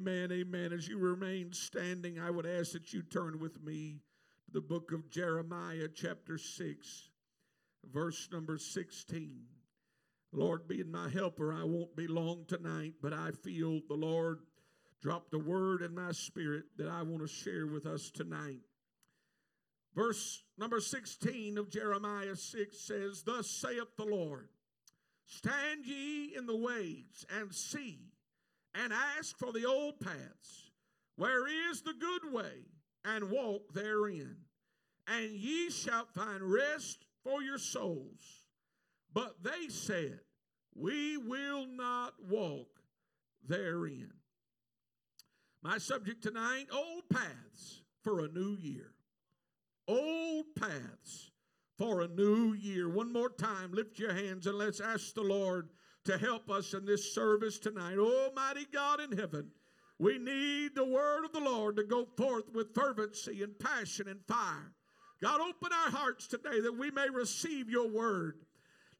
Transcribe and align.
Amen. 0.00 0.32
Amen. 0.32 0.72
As 0.72 0.88
you 0.88 0.98
remain 0.98 1.52
standing, 1.52 2.18
I 2.18 2.30
would 2.30 2.46
ask 2.46 2.72
that 2.72 2.94
you 2.94 3.02
turn 3.02 3.38
with 3.38 3.62
me 3.62 4.00
to 4.46 4.52
the 4.52 4.60
book 4.60 4.92
of 4.92 5.10
Jeremiah, 5.10 5.88
chapter 5.94 6.38
6, 6.38 7.10
verse 7.92 8.28
number 8.32 8.56
16. 8.56 9.42
Lord, 10.32 10.66
being 10.66 10.90
my 10.90 11.10
helper, 11.10 11.52
I 11.52 11.64
won't 11.64 11.96
be 11.96 12.06
long 12.06 12.46
tonight, 12.48 12.94
but 13.02 13.12
I 13.12 13.32
feel 13.42 13.80
the 13.88 13.94
Lord 13.94 14.38
dropped 15.02 15.34
a 15.34 15.38
word 15.38 15.82
in 15.82 15.94
my 15.94 16.12
spirit 16.12 16.64
that 16.78 16.88
I 16.88 17.02
want 17.02 17.20
to 17.20 17.28
share 17.28 17.66
with 17.66 17.84
us 17.84 18.10
tonight. 18.10 18.60
Verse 19.94 20.44
number 20.56 20.80
16 20.80 21.58
of 21.58 21.68
Jeremiah 21.68 22.36
6 22.36 22.78
says, 22.78 23.22
Thus 23.22 23.50
saith 23.50 23.96
the 23.98 24.06
Lord, 24.06 24.48
Stand 25.26 25.84
ye 25.84 26.34
in 26.34 26.46
the 26.46 26.56
ways 26.56 27.26
and 27.28 27.54
see 27.54 28.09
and 28.74 28.92
ask 28.92 29.36
for 29.38 29.52
the 29.52 29.66
old 29.66 30.00
paths, 30.00 30.70
where 31.16 31.46
is 31.70 31.82
the 31.82 31.94
good 31.94 32.32
way, 32.32 32.66
and 33.04 33.30
walk 33.30 33.72
therein. 33.72 34.36
And 35.06 35.30
ye 35.30 35.70
shall 35.70 36.06
find 36.06 36.42
rest 36.42 37.04
for 37.24 37.42
your 37.42 37.58
souls. 37.58 38.44
But 39.12 39.42
they 39.42 39.68
said, 39.68 40.20
We 40.74 41.16
will 41.16 41.66
not 41.66 42.14
walk 42.28 42.68
therein. 43.46 44.12
My 45.62 45.78
subject 45.78 46.22
tonight 46.22 46.66
old 46.72 47.08
paths 47.12 47.82
for 48.02 48.20
a 48.20 48.28
new 48.28 48.56
year. 48.56 48.92
Old 49.88 50.46
paths 50.58 51.30
for 51.76 52.02
a 52.02 52.08
new 52.08 52.54
year. 52.54 52.88
One 52.88 53.12
more 53.12 53.30
time, 53.30 53.72
lift 53.72 53.98
your 53.98 54.12
hands 54.12 54.46
and 54.46 54.56
let's 54.56 54.80
ask 54.80 55.14
the 55.14 55.22
Lord 55.22 55.70
to 56.04 56.18
help 56.18 56.50
us 56.50 56.74
in 56.74 56.84
this 56.84 57.14
service 57.14 57.58
tonight. 57.58 57.98
Almighty 57.98 58.66
God 58.72 59.00
in 59.00 59.16
heaven, 59.16 59.50
we 59.98 60.18
need 60.18 60.74
the 60.74 60.84
word 60.84 61.24
of 61.24 61.32
the 61.32 61.40
Lord 61.40 61.76
to 61.76 61.84
go 61.84 62.06
forth 62.16 62.44
with 62.54 62.74
fervency 62.74 63.42
and 63.42 63.58
passion 63.58 64.08
and 64.08 64.20
fire. 64.26 64.72
God, 65.22 65.40
open 65.40 65.70
our 65.72 65.90
hearts 65.90 66.26
today 66.26 66.60
that 66.60 66.78
we 66.78 66.90
may 66.90 67.10
receive 67.10 67.68
your 67.68 67.88
word. 67.88 68.36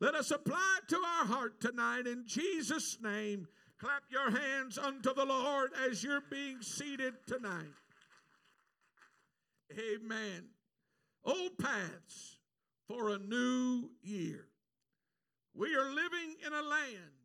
Let 0.01 0.15
us 0.15 0.31
apply 0.31 0.79
it 0.83 0.89
to 0.89 0.97
our 0.97 1.27
heart 1.27 1.61
tonight 1.61 2.07
in 2.07 2.25
Jesus' 2.27 2.98
name. 3.03 3.47
Clap 3.79 4.03
your 4.11 4.31
hands 4.31 4.77
unto 4.77 5.14
the 5.14 5.25
Lord 5.25 5.70
as 5.89 6.05
you're 6.05 6.23
being 6.31 6.61
seated 6.61 7.14
tonight. 7.27 7.73
Amen. 9.73 10.48
Old 11.25 11.57
paths 11.59 12.39
for 12.87 13.11
a 13.11 13.19
new 13.19 13.89
year. 14.03 14.50
We 15.55 15.75
are 15.75 15.91
living 15.91 16.37
in 16.47 16.53
a 16.53 16.62
land 16.62 17.20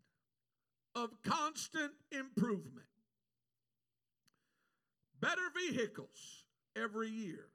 of 0.95 1.12
constant 1.23 1.92
improvement. 2.12 2.88
Better 5.20 5.50
vehicles 5.56 6.45
every 6.76 7.09
year, 7.09 7.48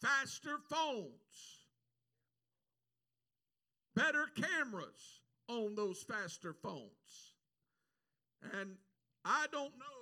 faster 0.00 0.58
phones, 0.70 1.64
better 3.94 4.26
cameras 4.36 5.20
on 5.48 5.74
those 5.74 6.02
faster 6.02 6.52
phones. 6.52 7.34
And 8.60 8.76
I 9.24 9.46
don't 9.50 9.76
know 9.78 9.94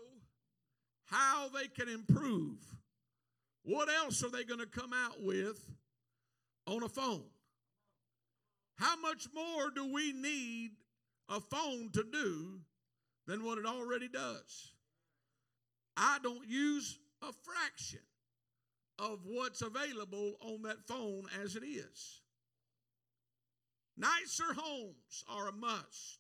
how 1.07 1.49
they 1.49 1.69
can 1.69 1.89
improve. 1.89 2.59
What 3.65 3.89
else 3.89 4.25
are 4.25 4.31
they 4.31 4.45
going 4.45 4.61
to 4.61 4.67
come 4.67 4.93
out 4.93 5.23
with 5.23 5.59
on 6.67 6.83
a 6.83 6.89
phone? 6.89 7.25
How 8.83 8.97
much 8.97 9.29
more 9.33 9.71
do 9.71 9.93
we 9.93 10.13
need 10.13 10.73
a 11.29 11.41
phone 11.41 11.91
to 11.93 12.03
do 12.03 12.59
than 13.29 13.45
what 13.45 13.59
it 13.59 13.65
already 13.65 14.09
does? 14.09 14.73
I 15.97 16.19
don't 16.21 16.49
use 16.49 16.99
a 17.23 17.33
fraction 17.33 18.01
of 18.99 19.21
what's 19.25 19.63
available 19.63 20.33
on 20.41 20.63
that 20.63 20.85
phone 20.89 21.27
as 21.41 21.55
it 21.55 21.63
is. 21.63 22.23
Nicer 23.97 24.53
homes 24.53 25.25
are 25.29 25.47
a 25.47 25.53
must 25.53 26.19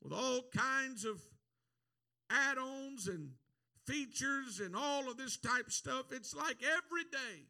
with 0.00 0.12
all 0.12 0.42
kinds 0.56 1.04
of 1.04 1.20
add 2.30 2.56
ons 2.56 3.08
and 3.08 3.30
features 3.84 4.60
and 4.60 4.76
all 4.76 5.10
of 5.10 5.16
this 5.16 5.36
type 5.38 5.72
stuff. 5.72 6.12
It's 6.12 6.36
like 6.36 6.58
every 6.62 7.02
day 7.10 7.48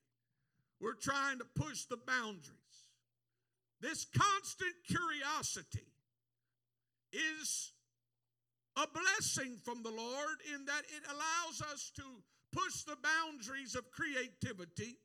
we're 0.80 0.94
trying 0.94 1.36
to 1.40 1.44
push 1.44 1.84
the 1.84 1.98
boundaries. 1.98 2.59
This 3.80 4.06
constant 4.14 4.74
curiosity 4.86 5.86
is 7.12 7.72
a 8.76 8.86
blessing 8.86 9.56
from 9.64 9.82
the 9.82 9.90
Lord 9.90 10.36
in 10.54 10.64
that 10.66 10.82
it 10.88 11.02
allows 11.08 11.62
us 11.72 11.90
to 11.96 12.02
push 12.52 12.82
the 12.82 12.96
boundaries 13.02 13.74
of 13.74 13.90
creativity. 13.90 14.96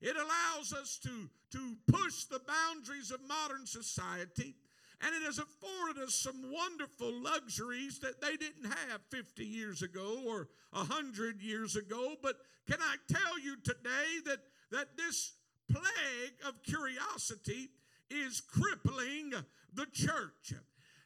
It 0.00 0.16
allows 0.16 0.72
us 0.72 0.98
to, 1.02 1.30
to 1.52 1.76
push 1.86 2.24
the 2.24 2.40
boundaries 2.46 3.10
of 3.10 3.20
modern 3.26 3.66
society. 3.66 4.54
And 5.00 5.14
it 5.14 5.22
has 5.24 5.38
afforded 5.38 6.02
us 6.02 6.14
some 6.14 6.52
wonderful 6.52 7.12
luxuries 7.12 8.00
that 8.00 8.20
they 8.20 8.36
didn't 8.36 8.66
have 8.90 9.00
50 9.10 9.44
years 9.44 9.82
ago 9.82 10.22
or 10.26 10.48
100 10.72 11.40
years 11.40 11.76
ago. 11.76 12.16
But 12.20 12.36
can 12.68 12.78
I 12.80 12.96
tell 13.08 13.38
you 13.38 13.56
today 13.62 14.20
that, 14.26 14.40
that 14.72 14.96
this 14.96 15.34
plague 15.70 16.34
of 16.46 16.62
curiosity 16.62 17.70
is 18.10 18.40
crippling 18.40 19.32
the 19.72 19.86
church. 19.92 20.52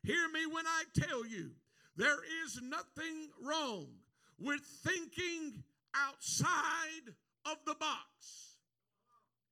Hear 0.02 0.28
me 0.28 0.46
when 0.46 0.66
I 0.66 0.84
tell 0.94 1.26
you 1.26 1.50
there 1.96 2.20
is 2.44 2.60
nothing 2.62 3.28
wrong 3.40 3.88
with 4.38 4.60
thinking 4.84 5.62
outside 5.94 7.14
of 7.46 7.56
the 7.66 7.74
box. 7.74 8.56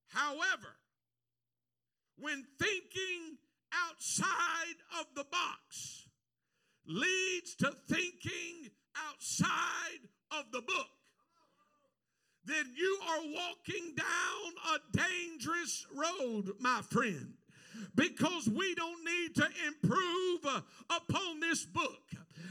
However, 0.08 0.76
when 2.18 2.44
thinking 2.58 3.38
outside 3.72 4.76
of 4.98 5.06
the 5.14 5.24
box 5.30 6.08
leads 6.86 7.54
to 7.56 7.72
thinking 7.88 8.70
outside 8.96 10.08
of 10.32 10.50
the 10.52 10.62
book, 10.62 10.88
then 12.44 12.72
you 12.76 12.98
are 13.08 13.22
walking 13.22 13.94
down 13.94 14.74
a 14.74 14.96
dangerous 14.96 15.86
road, 15.94 16.52
my 16.58 16.80
friend 16.90 17.34
because 17.94 18.48
we 18.48 18.74
don't 18.74 19.04
need 19.04 19.34
to 19.36 19.46
improve 19.66 20.40
uh, 20.46 20.60
upon 20.88 21.40
this 21.40 21.64
book. 21.64 22.02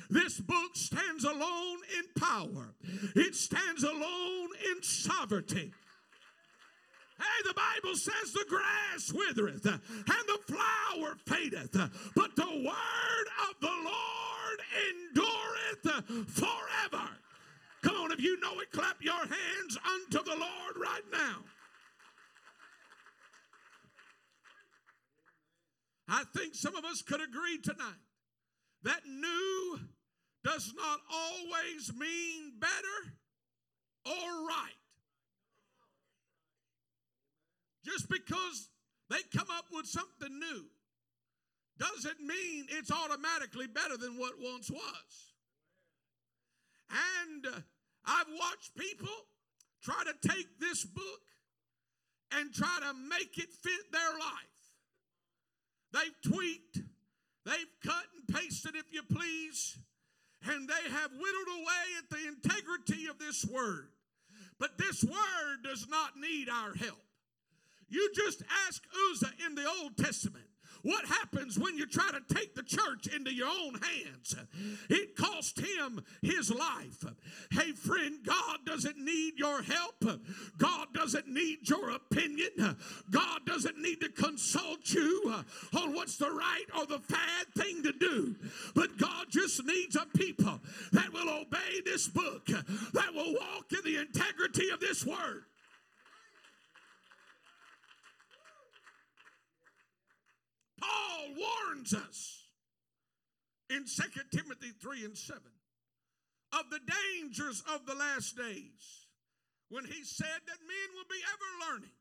This 0.10 0.40
book 0.40 0.76
stands 0.76 1.24
alone 1.24 1.80
in 1.98 2.22
power, 2.22 2.74
it 3.16 3.36
stands 3.36 3.84
alone 3.84 4.50
in 4.72 4.82
sovereignty. 4.82 5.72
Hey, 7.20 7.44
the 7.46 7.54
Bible 7.54 7.96
says 7.98 8.32
the 8.32 8.46
grass 8.48 9.12
withereth 9.12 9.66
uh, 9.66 9.72
and 9.72 10.26
the 10.28 10.40
flower 10.48 11.18
fadeth, 11.26 11.76
uh, 11.76 11.90
but 12.16 12.36
the 12.36 12.48
word 12.48 13.28
of 13.50 13.60
the 13.60 13.68
Lord 13.68 14.60
endureth 14.90 15.86
uh, 15.86 16.24
forever. 16.28 17.10
Come 17.82 17.96
on, 17.98 18.12
if 18.14 18.22
you 18.22 18.40
know 18.40 18.60
it, 18.62 18.72
clap 18.72 19.02
your 19.02 19.14
hands 19.14 19.78
unto 19.86 20.24
the 20.24 20.36
Lord 20.38 20.78
right 20.78 21.04
now. 21.12 21.44
I 26.10 26.24
think 26.36 26.56
some 26.56 26.76
of 26.76 26.86
us 26.86 27.02
could 27.04 27.22
agree 27.22 27.60
tonight 27.62 28.02
that 28.84 29.02
new 29.06 29.80
does 30.44 30.74
not 30.76 31.00
always 31.14 31.94
mean 31.96 32.54
better 32.60 33.14
or 34.06 34.48
right. 34.48 34.80
Just 37.86 38.10
because 38.10 38.70
they 39.10 39.20
come 39.36 39.48
up 39.56 39.66
with 39.72 39.86
something 39.86 40.40
new 40.40 40.66
doesn't 41.78 42.20
mean 42.20 42.66
it's 42.70 42.92
automatically 42.92 43.68
better 43.68 43.98
than 43.98 44.18
what 44.18 44.34
once 44.40 44.70
was. 44.70 45.34
And 46.90 47.46
uh, 47.46 47.60
I've 48.06 48.28
watched 48.40 48.76
people 48.76 49.10
try 49.84 50.04
to 50.06 50.28
take 50.28 50.60
this 50.60 50.86
book 50.86 51.22
and 52.32 52.54
try 52.54 52.80
to 52.82 52.94
make 52.94 53.38
it 53.38 53.50
fit 53.54 53.92
their 53.92 54.12
life. 54.20 54.59
They've 55.92 56.34
tweaked, 56.34 56.80
they've 57.46 57.74
cut 57.84 58.06
and 58.16 58.36
pasted, 58.36 58.76
if 58.76 58.94
you 58.94 59.02
please, 59.04 59.78
and 60.46 60.70
they 60.70 60.90
have 60.92 61.12
whittled 61.12 61.48
away 61.58 61.86
at 61.98 62.10
the 62.10 62.28
integrity 62.28 63.08
of 63.08 63.20
this 63.20 63.46
word. 63.46 63.90
But 64.60 64.78
this 64.78 65.04
word 65.04 65.64
does 65.64 65.88
not 65.90 66.18
need 66.18 66.50
our 66.50 66.74
help. 66.74 67.02
You 67.88 68.12
just 68.14 68.44
ask 68.68 68.84
Uzzah 69.12 69.32
in 69.46 69.56
the 69.56 69.68
Old 69.68 69.98
Testament 69.98 70.46
what 70.84 71.06
happens 71.06 71.58
when 71.60 71.78
you 71.78 71.86
try 71.86 72.10
to 72.12 72.34
take 72.34 72.56
the 72.56 72.64
church 72.64 73.08
into 73.14 73.34
your 73.34 73.48
own 73.48 73.76
hands? 73.76 74.36
It 74.90 75.16
cost 75.16 75.60
him 75.60 76.04
his 76.22 76.52
life. 76.52 77.04
Hey, 77.52 77.72
friend, 77.72 78.20
God 78.26 78.60
doesn't 78.66 78.98
need 78.98 79.34
your 79.38 79.62
help. 79.62 80.04
God 80.58 80.88
doesn't 80.94 81.28
need 81.28 81.70
your 81.70 81.92
opinion. 81.92 82.78
God 83.10 83.42
doesn't 83.46 83.78
need 83.78 84.02
to 84.02 84.10
consult 84.10 84.92
you 84.94 85.44
on 85.78 85.94
what's 85.94 86.18
the 86.18 86.32
right 86.32 86.66
or 86.78 86.86
the 86.86 87.02
bad 87.10 87.48
thing 87.58 87.84
to 87.84 87.92
do. 87.92 88.36
But 88.76 88.98
God 88.98 89.28
just 89.30 89.64
needs 89.66 89.96
a 89.96 90.06
people 90.18 90.60
that 90.92 91.12
will 91.14 91.30
obey 91.30 91.82
this 91.86 92.08
book 92.08 92.46
that 92.46 93.14
will 93.14 93.34
walk 93.34 93.72
in 93.72 93.92
the 93.92 94.00
integrity 94.00 94.70
of 94.70 94.80
this 94.80 95.06
word. 95.06 95.44
Paul 100.80 101.28
warns 101.38 101.94
us 101.94 102.46
in 103.70 103.86
2 103.86 104.38
Timothy 104.38 104.72
3 104.82 105.06
and 105.06 105.18
7 105.18 105.42
of 106.54 106.70
the 106.72 106.80
dangers 106.80 107.64
of 107.74 107.86
the 107.86 107.94
last 107.94 108.36
days 108.36 109.08
when 109.70 109.86
he 109.86 110.04
said 110.04 110.42
that 110.48 110.68
men 110.68 110.88
will 110.96 111.10
be 111.10 111.22
ever 111.22 111.72
learning 111.72 111.98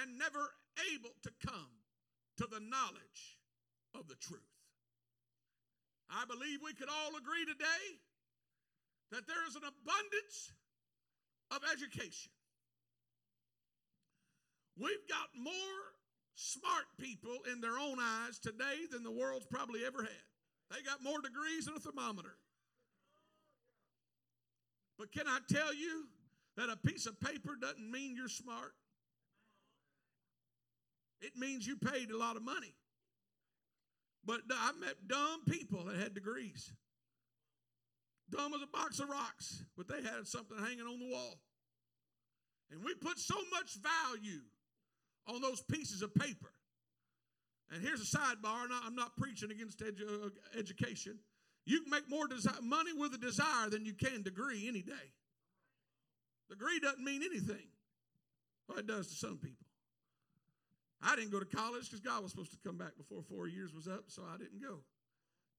and 0.00 0.18
never 0.18 0.50
able 0.94 1.12
to 1.22 1.30
come 1.46 1.84
to 2.38 2.46
the 2.46 2.60
knowledge 2.60 3.38
of 3.94 4.08
the 4.08 4.16
truth. 4.16 4.40
I 6.10 6.24
believe 6.24 6.60
we 6.62 6.74
could 6.74 6.88
all 6.88 7.16
agree 7.16 7.44
today 7.44 8.00
that 9.12 9.26
there 9.26 9.46
is 9.46 9.56
an 9.56 9.62
abundance 9.62 10.52
of 11.50 11.60
education. 11.70 12.32
We've 14.76 15.06
got 15.08 15.30
more 15.38 15.93
smart 16.34 16.84
people 16.98 17.38
in 17.52 17.60
their 17.60 17.78
own 17.78 17.98
eyes 18.00 18.38
today 18.38 18.86
than 18.90 19.02
the 19.02 19.10
world's 19.10 19.46
probably 19.46 19.84
ever 19.86 20.02
had. 20.02 20.24
They 20.70 20.82
got 20.82 21.02
more 21.02 21.20
degrees 21.20 21.66
than 21.66 21.76
a 21.76 21.80
thermometer. 21.80 22.36
But 24.98 25.12
can 25.12 25.26
I 25.26 25.38
tell 25.48 25.74
you 25.74 26.06
that 26.56 26.68
a 26.70 26.76
piece 26.76 27.06
of 27.06 27.20
paper 27.20 27.56
doesn't 27.60 27.90
mean 27.90 28.16
you're 28.16 28.28
smart? 28.28 28.72
It 31.20 31.36
means 31.36 31.66
you 31.66 31.76
paid 31.76 32.10
a 32.10 32.18
lot 32.18 32.36
of 32.36 32.42
money. 32.42 32.74
But 34.24 34.40
I 34.50 34.72
met 34.80 35.08
dumb 35.08 35.42
people 35.48 35.84
that 35.84 35.96
had 35.96 36.14
degrees. 36.14 36.72
Dumb 38.30 38.54
as 38.54 38.62
a 38.62 38.66
box 38.66 39.00
of 39.00 39.08
rocks, 39.08 39.62
but 39.76 39.86
they 39.86 40.02
had 40.02 40.26
something 40.26 40.56
hanging 40.58 40.86
on 40.86 40.98
the 40.98 41.10
wall. 41.12 41.38
And 42.70 42.82
we 42.82 42.94
put 42.94 43.18
so 43.18 43.36
much 43.52 43.74
value 43.74 44.40
on 45.26 45.40
those 45.40 45.62
pieces 45.62 46.02
of 46.02 46.14
paper. 46.14 46.52
And 47.72 47.82
here's 47.82 48.00
a 48.00 48.16
sidebar, 48.16 48.66
I'm 48.84 48.94
not 48.94 49.16
preaching 49.16 49.50
against 49.50 49.80
edu- 49.80 50.26
uh, 50.26 50.30
education. 50.58 51.18
You 51.66 51.80
can 51.80 51.90
make 51.90 52.08
more 52.08 52.28
desi- 52.28 52.62
money 52.62 52.92
with 52.92 53.14
a 53.14 53.18
desire 53.18 53.70
than 53.70 53.84
you 53.84 53.94
can 53.94 54.22
degree 54.22 54.68
any 54.68 54.82
day. 54.82 55.12
Degree 56.50 56.78
doesn't 56.78 57.02
mean 57.02 57.22
anything. 57.22 57.66
Well, 58.68 58.78
it 58.78 58.86
does 58.86 59.08
to 59.08 59.14
some 59.14 59.38
people. 59.38 59.66
I 61.02 61.16
didn't 61.16 61.32
go 61.32 61.40
to 61.40 61.46
college 61.46 61.84
because 61.84 62.00
God 62.00 62.22
was 62.22 62.32
supposed 62.32 62.52
to 62.52 62.58
come 62.66 62.76
back 62.76 62.96
before 62.96 63.22
four 63.22 63.46
years 63.48 63.74
was 63.74 63.88
up, 63.88 64.04
so 64.08 64.22
I 64.32 64.38
didn't 64.38 64.62
go. 64.62 64.80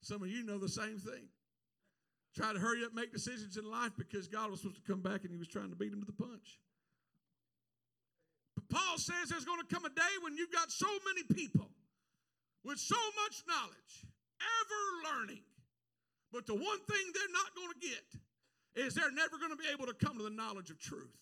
Some 0.01 0.23
of 0.23 0.29
you 0.29 0.43
know 0.43 0.57
the 0.57 0.69
same 0.69 0.97
thing. 0.97 1.27
Try 2.35 2.53
to 2.53 2.59
hurry 2.59 2.83
up, 2.83 2.93
make 2.93 3.13
decisions 3.13 3.57
in 3.57 3.69
life 3.69 3.91
because 3.97 4.27
God 4.27 4.51
was 4.51 4.61
supposed 4.61 4.83
to 4.83 4.91
come 4.91 5.01
back 5.01 5.23
and 5.23 5.31
He 5.31 5.37
was 5.37 5.47
trying 5.47 5.69
to 5.69 5.75
beat 5.75 5.93
him 5.93 6.01
to 6.01 6.05
the 6.05 6.11
punch. 6.13 6.59
Paul 8.75 8.97
says 8.97 9.29
there's 9.29 9.45
going 9.45 9.61
to 9.65 9.73
come 9.73 9.85
a 9.85 9.89
day 9.89 10.13
when 10.21 10.35
you've 10.35 10.51
got 10.51 10.69
so 10.69 10.87
many 11.07 11.23
people 11.23 11.69
with 12.65 12.77
so 12.77 12.99
much 13.23 13.43
knowledge, 13.47 14.03
ever 14.41 15.15
learning, 15.15 15.43
but 16.33 16.45
the 16.45 16.55
one 16.55 16.79
thing 16.83 17.05
they're 17.13 17.31
not 17.31 17.55
going 17.55 17.71
to 17.71 17.87
get 17.87 18.83
is 18.85 18.93
they're 18.93 19.11
never 19.11 19.37
going 19.37 19.51
to 19.51 19.55
be 19.55 19.69
able 19.71 19.85
to 19.85 19.93
come 19.93 20.17
to 20.17 20.25
the 20.25 20.29
knowledge 20.29 20.71
of 20.71 20.79
truth. 20.79 21.15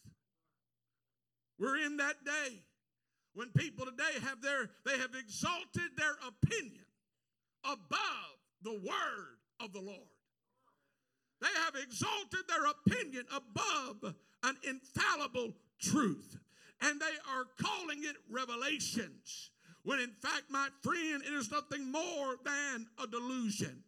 We're 1.59 1.77
in 1.85 1.97
that 1.97 2.25
day 2.25 2.57
when 3.35 3.49
people 3.49 3.85
today 3.85 4.19
have 4.23 4.41
their 4.41 4.71
they 4.83 4.97
have 4.97 5.13
exalted 5.13 5.91
their 5.95 6.15
opinion 6.25 6.85
above 7.63 8.33
the 8.63 8.73
word 8.73 9.37
of 9.59 9.73
the 9.73 9.79
Lord. 9.79 10.09
They 11.39 11.53
have 11.65 11.75
exalted 11.75 12.47
their 12.47 12.65
opinion 12.65 13.25
above 13.31 14.15
an 14.41 14.57
infallible 14.63 15.53
truth. 15.79 16.39
And 16.83 16.99
they 16.99 17.15
are 17.31 17.45
calling 17.57 18.03
it 18.03 18.15
revelations. 18.29 19.51
When 19.83 19.99
in 19.99 20.11
fact, 20.21 20.43
my 20.49 20.67
friend, 20.81 21.23
it 21.25 21.33
is 21.33 21.49
nothing 21.49 21.91
more 21.91 22.35
than 22.43 22.87
a 23.01 23.07
delusion. 23.07 23.83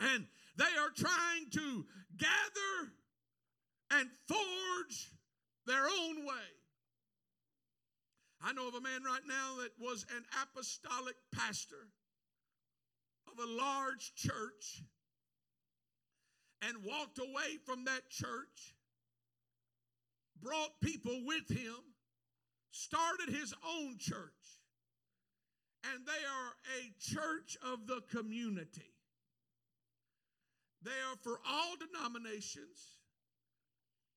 And 0.00 0.26
they 0.56 0.64
are 0.64 0.90
trying 0.96 1.50
to 1.52 1.84
gather 2.16 2.92
and 3.92 4.08
forge 4.26 5.10
their 5.66 5.84
own 5.84 6.26
way. 6.26 6.48
I 8.42 8.52
know 8.52 8.68
of 8.68 8.74
a 8.74 8.80
man 8.80 9.02
right 9.04 9.26
now 9.26 9.62
that 9.62 9.72
was 9.80 10.04
an 10.16 10.24
apostolic 10.42 11.16
pastor 11.34 11.88
of 13.32 13.38
a 13.38 13.52
large 13.52 14.14
church 14.14 14.82
and 16.62 16.84
walked 16.84 17.18
away 17.18 17.58
from 17.64 17.84
that 17.84 18.08
church, 18.10 18.74
brought 20.40 20.80
people 20.80 21.22
with 21.24 21.48
him, 21.48 21.74
started 22.76 23.34
his 23.34 23.54
own 23.66 23.96
church, 23.98 24.60
and 25.84 26.04
they 26.06 26.12
are 26.12 26.52
a 26.78 26.92
church 27.00 27.56
of 27.64 27.86
the 27.86 28.02
community. 28.14 28.92
They 30.82 30.90
are 30.90 31.16
for 31.22 31.40
all 31.48 31.74
denominations, 31.76 33.00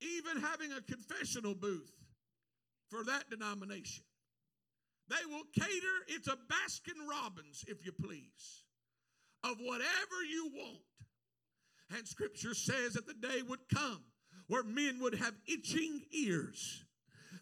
even 0.02 0.42
having 0.42 0.72
a 0.74 0.82
confessional 0.82 1.56
booth 1.56 1.92
for 2.90 3.04
that 3.06 3.30
denomination. 3.30 4.04
They 5.08 5.26
will 5.28 5.46
cater, 5.56 6.06
it's 6.08 6.28
a 6.28 6.36
Baskin 6.36 7.08
Robbins, 7.10 7.64
if 7.68 7.86
you 7.86 7.92
please, 7.92 8.66
of 9.44 9.58
whatever 9.60 10.24
you 10.30 10.52
want. 10.54 10.84
And 11.98 12.08
scripture 12.08 12.54
says 12.54 12.94
that 12.94 13.08
the 13.08 13.16
day 13.16 13.42
would 13.48 13.68
come 13.74 14.04
where 14.48 14.64
men 14.64 15.00
would 15.02 15.16
have 15.16 15.34
itching 15.48 16.02
ears. 16.12 16.84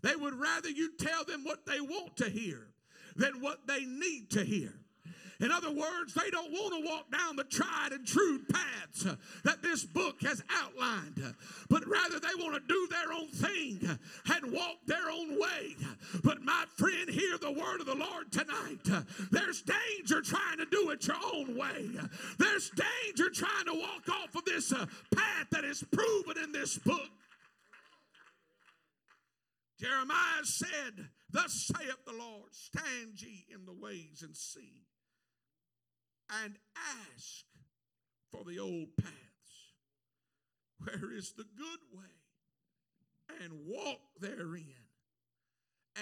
They 0.01 0.15
would 0.15 0.35
rather 0.35 0.69
you 0.69 0.91
tell 0.97 1.23
them 1.23 1.43
what 1.43 1.65
they 1.65 1.81
want 1.81 2.17
to 2.17 2.29
hear 2.29 2.67
than 3.15 3.41
what 3.41 3.67
they 3.67 3.83
need 3.85 4.29
to 4.31 4.43
hear. 4.43 4.73
In 5.39 5.51
other 5.51 5.69
words, 5.69 6.13
they 6.13 6.29
don't 6.31 6.51
want 6.51 6.73
to 6.73 6.89
walk 6.89 7.11
down 7.11 7.35
the 7.35 7.43
tried 7.43 7.91
and 7.91 8.05
true 8.07 8.39
paths 8.51 9.05
uh, 9.05 9.15
that 9.43 9.61
this 9.61 9.85
book 9.85 10.15
has 10.23 10.43
outlined, 10.49 11.21
uh, 11.23 11.31
but 11.69 11.87
rather 11.87 12.19
they 12.19 12.33
want 12.39 12.55
to 12.55 12.67
do 12.67 12.87
their 12.89 13.13
own 13.13 13.27
thing 13.27 13.79
uh, 13.87 14.33
and 14.33 14.51
walk 14.51 14.77
their 14.87 15.11
own 15.11 15.39
way. 15.39 15.75
But 16.23 16.41
my 16.41 16.65
friend, 16.75 17.07
hear 17.09 17.37
the 17.37 17.51
word 17.51 17.81
of 17.81 17.85
the 17.85 17.95
Lord 17.95 18.31
tonight. 18.31 19.05
There's 19.29 19.61
danger 19.61 20.21
trying 20.21 20.57
to 20.57 20.65
do 20.65 20.89
it 20.89 21.05
your 21.05 21.17
own 21.33 21.55
way. 21.55 21.87
There's 22.39 22.71
danger 22.71 23.29
trying 23.29 23.65
to 23.65 23.73
walk 23.73 24.09
off 24.09 24.35
of 24.35 24.45
this 24.45 24.73
uh, 24.73 24.87
path 25.13 25.47
that 25.51 25.65
is 25.65 25.83
proven 25.91 26.43
in 26.43 26.51
this 26.51 26.79
book. 26.79 27.09
Jeremiah 29.79 30.43
said, 30.43 31.09
Thus 31.29 31.69
saith 31.73 32.05
the 32.05 32.13
Lord, 32.13 32.53
stand 32.53 33.21
ye 33.21 33.45
in 33.53 33.65
the 33.65 33.73
ways 33.73 34.23
and 34.23 34.35
see 34.35 34.87
and 36.43 36.55
ask 36.75 37.45
for 38.31 38.43
the 38.43 38.59
old 38.59 38.95
paths. 38.99 39.13
Where 40.79 41.13
is 41.13 41.33
the 41.33 41.45
good 41.57 41.79
way? 41.93 42.05
And 43.43 43.67
walk 43.67 43.99
therein, 44.19 44.87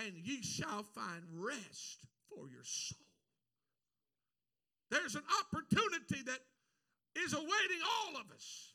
and 0.05 0.13
ye 0.15 0.41
shall 0.41 0.83
find 0.83 1.23
rest 1.33 2.05
for 2.29 2.47
your 2.47 2.63
soul. 2.63 2.97
There's 4.91 5.15
an 5.15 5.23
opportunity 5.41 6.23
that 6.25 6.39
is 7.23 7.33
awaiting 7.33 7.81
all 7.83 8.21
of 8.21 8.31
us 8.31 8.73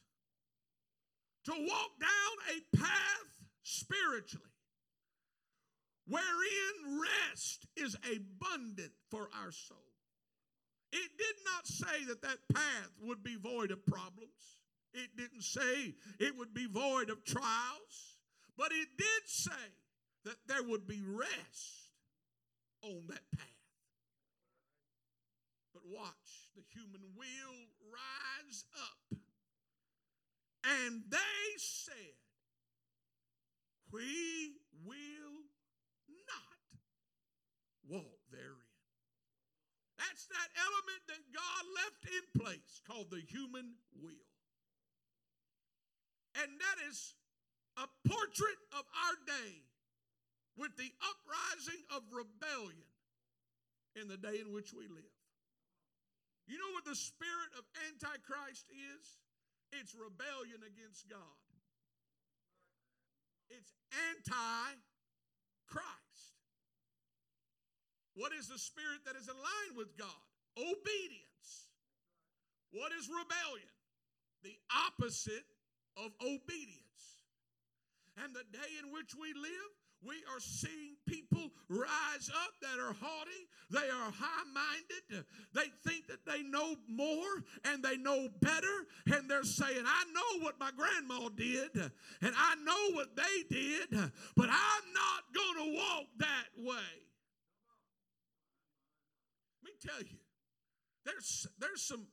to 1.45 1.53
walk 1.53 1.91
down 2.01 2.57
a 2.57 2.77
path 2.77 3.31
spiritually 3.63 4.51
wherein 6.11 7.01
rest 7.01 7.67
is 7.77 7.97
abundant 8.05 8.93
for 9.11 9.29
our 9.43 9.53
soul. 9.53 9.79
It 10.93 11.11
did 11.17 11.37
not 11.45 11.67
say 11.67 12.05
that 12.09 12.23
that 12.23 12.39
path 12.53 12.91
would 13.01 13.23
be 13.23 13.37
void 13.37 13.71
of 13.71 13.87
problems. 13.87 14.59
It 14.93 15.17
didn't 15.17 15.45
say 15.45 15.95
it 16.19 16.37
would 16.37 16.53
be 16.53 16.67
void 16.67 17.11
of 17.11 17.25
trials. 17.25 18.19
But 18.57 18.73
it 18.73 18.89
did 18.99 19.23
say 19.27 19.51
that 20.25 20.37
there 20.47 20.63
would 20.63 20.87
be 20.87 21.01
rest 21.03 21.95
on 22.83 23.05
that 23.09 23.31
path. 23.35 23.47
But 25.73 25.83
watch, 25.87 26.51
the 26.57 26.63
human 26.75 27.01
will 27.17 27.69
rise 27.91 28.65
up. 28.77 29.19
And 30.65 31.03
they 31.09 31.57
said, 31.57 31.95
We 33.93 34.57
will 34.85 35.40
walk 37.91 38.23
therein. 38.31 38.71
That's 39.99 40.25
that 40.31 40.51
element 40.57 41.03
that 41.13 41.23
God 41.35 41.63
left 41.77 42.03
in 42.09 42.25
place 42.41 42.81
called 42.87 43.11
the 43.11 43.21
human 43.21 43.77
will. 44.01 44.31
And 46.41 46.49
that 46.49 46.79
is 46.89 47.13
a 47.77 47.85
portrait 48.07 48.61
of 48.73 48.87
our 48.87 49.17
day 49.27 49.61
with 50.57 50.73
the 50.79 50.89
uprising 51.03 51.83
of 51.93 52.07
rebellion 52.15 52.89
in 53.99 54.09
the 54.09 54.17
day 54.17 54.41
in 54.41 54.55
which 54.55 54.73
we 54.73 54.87
live. 54.89 55.15
You 56.47 56.57
know 56.57 56.73
what 56.73 56.87
the 56.87 56.97
spirit 56.97 57.51
of 57.59 57.67
Antichrist 57.91 58.65
is? 58.73 59.21
it's 59.73 59.95
rebellion 59.95 60.59
against 60.67 61.09
God. 61.09 61.39
It's 63.51 63.75
anti 64.11 64.79
Christ. 65.67 66.00
What 68.21 68.33
is 68.37 68.49
the 68.49 68.59
spirit 68.59 69.01
that 69.07 69.17
is 69.17 69.29
in 69.29 69.35
line 69.35 69.73
with 69.79 69.97
God? 69.97 70.21
Obedience. 70.59 71.73
What 72.71 72.93
is 72.93 73.09
rebellion? 73.09 73.73
The 74.45 74.53
opposite 74.69 75.49
of 75.97 76.13
obedience. 76.21 77.25
And 78.23 78.37
the 78.37 78.45
day 78.53 78.77
in 78.77 78.93
which 78.93 79.17
we 79.17 79.33
live, 79.33 79.73
we 80.05 80.17
are 80.29 80.41
seeing 80.41 81.01
people 81.09 81.49
rise 81.71 82.29
up 82.29 82.53
that 82.61 82.79
are 82.79 82.93
haughty. 82.93 83.49
They 83.71 83.89
are 83.89 84.13
high 84.13 84.45
minded. 84.53 85.25
They 85.55 85.73
think 85.89 86.07
that 86.09 86.27
they 86.27 86.43
know 86.43 86.77
more 86.89 87.41
and 87.65 87.83
they 87.83 87.97
know 87.97 88.29
better. 88.43 88.85
And 89.17 89.31
they're 89.31 89.45
saying, 89.45 89.85
I 89.87 90.05
know 90.13 90.45
what 90.45 90.61
my 90.61 90.73
grandma 90.77 91.31
did 91.31 91.75
and 92.21 92.35
I 92.37 92.55
know 92.67 92.97
what 92.97 93.17
they 93.17 93.49
did, 93.49 93.89
but 94.37 94.51
I'm 94.51 94.87
not 94.93 95.25
going 95.35 95.73
to 95.73 95.77
walk 95.79 96.05
that 96.19 96.49
way. 96.59 97.10
Tell 99.87 100.03
you, 100.03 100.19
there's, 101.05 101.47
there's 101.59 101.83
some, 101.83 102.07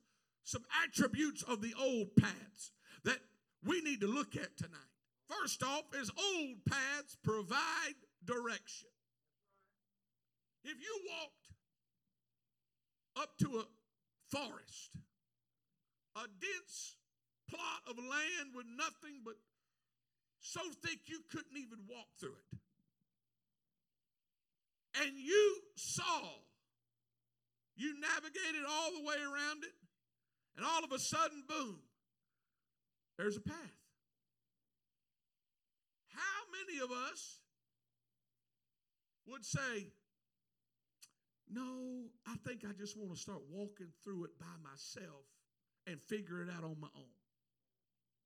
some 0.44 0.64
attributes 0.84 1.44
of 1.44 1.62
the 1.62 1.74
old 1.80 2.16
paths 2.16 2.72
that 3.04 3.20
we 3.64 3.82
need 3.82 4.02
to 4.02 4.08
look 4.08 4.36
at 4.36 4.56
tonight. 4.58 4.80
First 5.28 5.62
off, 5.64 5.84
is 6.00 6.10
old 6.18 6.64
paths 6.66 7.18
provide 7.24 7.96
direction. 8.24 8.90
If 10.64 10.78
you 10.80 11.00
walked 11.10 11.48
up 13.18 13.38
to 13.40 13.60
a 13.60 13.66
forest, 14.30 14.98
a 16.16 16.28
dense 16.40 16.96
plot 17.50 17.82
of 17.90 17.98
land 17.98 18.56
with 18.56 18.66
nothing 18.78 19.22
but 19.26 19.36
so 20.40 20.62
thick 20.84 21.00
you 21.08 21.22
couldn't 21.30 21.58
even 21.58 21.80
walk 21.90 22.08
through 22.20 22.36
it, 22.54 22.60
and 25.02 25.18
you 25.18 25.62
saw, 25.76 26.22
you 27.78 28.00
navigated 28.00 28.66
all 28.68 28.92
the 28.92 29.06
way 29.06 29.16
around 29.22 29.64
it, 29.64 29.74
and 30.58 30.66
all 30.66 30.84
of 30.84 30.92
a 30.92 31.00
sudden, 31.00 31.44
boom, 31.48 31.80
there's 33.18 33.38
a 33.38 33.42
path 33.42 33.78
How 36.10 36.42
many 36.52 36.80
of 36.84 36.92
us 36.92 37.40
would 39.28 39.46
say, 39.46 39.92
No, 41.50 42.10
I 42.28 42.36
think 42.48 42.64
I 42.68 42.74
just 42.74 42.98
want 42.98 43.14
to 43.14 43.20
start 43.20 43.42
walking 43.50 43.90
through 44.04 44.26
it 44.26 44.40
by 44.40 44.56
myself 44.64 45.26
and 45.86 46.02
figure 46.02 46.42
it 46.42 46.50
out 46.50 46.64
on 46.64 46.80
my 46.80 46.90
own. 46.96 47.14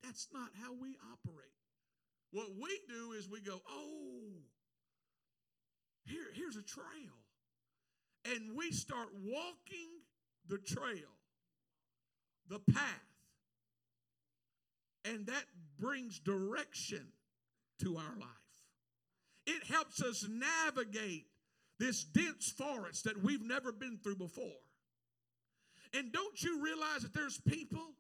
That's 0.04 0.28
not 0.34 0.50
how 0.62 0.74
we 0.74 0.96
operate. 1.12 1.52
What 2.32 2.50
we 2.56 2.80
do 2.88 3.12
is 3.12 3.30
we 3.30 3.42
go, 3.42 3.62
Oh, 3.70 4.32
here, 6.06 6.28
here's 6.34 6.56
a 6.56 6.64
trail. 6.64 7.21
And 8.26 8.56
we 8.56 8.72
start 8.72 9.08
walking 9.24 9.90
the 10.48 10.58
trail, 10.58 11.10
the 12.48 12.60
path. 12.60 12.86
And 15.06 15.26
that 15.28 15.46
brings 15.80 16.20
direction 16.20 17.08
to 17.80 17.98
our 17.98 18.16
life. 18.20 18.30
It 19.48 19.64
helps 19.68 20.02
us 20.04 20.28
navigate 20.30 21.26
this 21.80 22.04
dense 22.04 22.52
forest 22.52 23.06
that 23.06 23.24
we've 23.24 23.42
never 23.42 23.72
been 23.72 23.98
through 24.04 24.18
before. 24.18 24.62
And 25.94 26.14
don't 26.14 26.42
you 26.44 26.62
realize 26.64 27.02
that 27.02 27.14
there's 27.14 27.40
people 27.40 27.96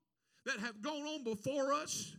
that 0.45 0.59
have 0.59 0.81
gone 0.81 1.01
on 1.01 1.23
before 1.23 1.73
us 1.73 2.15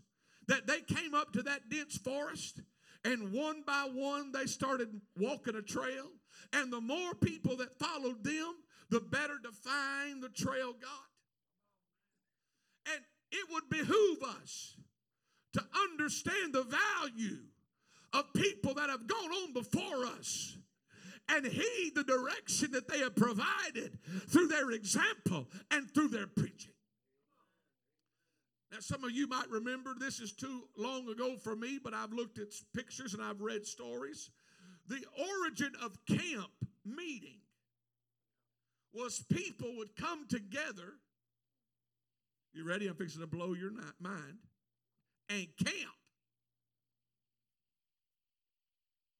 that 0.48 0.66
they 0.66 0.80
came 0.80 1.14
up 1.14 1.32
to 1.32 1.42
that 1.42 1.70
dense 1.70 1.96
forest 1.96 2.60
and 3.04 3.32
one 3.32 3.62
by 3.66 3.88
one 3.92 4.32
they 4.32 4.46
started 4.46 4.88
walking 5.16 5.56
a 5.56 5.62
trail 5.62 6.08
and 6.52 6.72
the 6.72 6.80
more 6.80 7.14
people 7.14 7.56
that 7.56 7.78
followed 7.78 8.22
them 8.24 8.54
the 8.90 9.00
better 9.00 9.38
defined 9.42 10.22
the 10.22 10.28
trail 10.28 10.72
got 10.72 11.12
and 12.92 13.02
it 13.30 13.46
would 13.50 13.68
behoove 13.70 14.22
us 14.40 14.76
to 15.54 15.62
understand 15.88 16.52
the 16.52 16.64
value 16.64 17.38
of 18.12 18.32
people 18.34 18.74
that 18.74 18.90
have 18.90 19.06
gone 19.06 19.30
on 19.30 19.52
before 19.52 20.06
us 20.18 20.56
and 21.28 21.46
heed 21.46 21.92
the 21.94 22.04
direction 22.04 22.70
that 22.72 22.88
they 22.88 22.98
have 22.98 23.14
provided 23.16 23.98
through 24.28 24.48
their 24.48 24.70
example 24.72 25.48
and 25.70 25.90
through 25.92 26.08
their 26.08 26.26
preaching. 26.26 26.72
Now, 28.70 28.78
some 28.80 29.04
of 29.04 29.12
you 29.12 29.26
might 29.26 29.50
remember 29.50 29.94
this 29.98 30.20
is 30.20 30.32
too 30.32 30.64
long 30.76 31.08
ago 31.08 31.36
for 31.36 31.54
me, 31.54 31.78
but 31.82 31.94
I've 31.94 32.12
looked 32.12 32.38
at 32.38 32.48
pictures 32.74 33.14
and 33.14 33.22
I've 33.22 33.40
read 33.40 33.66
stories. 33.66 34.30
The 34.88 35.04
origin 35.18 35.72
of 35.82 35.96
camp 36.06 36.50
meeting 36.84 37.40
was 38.92 39.24
people 39.32 39.76
would 39.76 39.96
come 39.96 40.26
together. 40.28 40.94
You 42.52 42.66
ready? 42.66 42.88
I'm 42.88 42.94
fixing 42.94 43.20
to 43.20 43.26
blow 43.26 43.54
your 43.54 43.70
mind. 44.00 44.38
And 45.28 45.46
camp. 45.64 45.96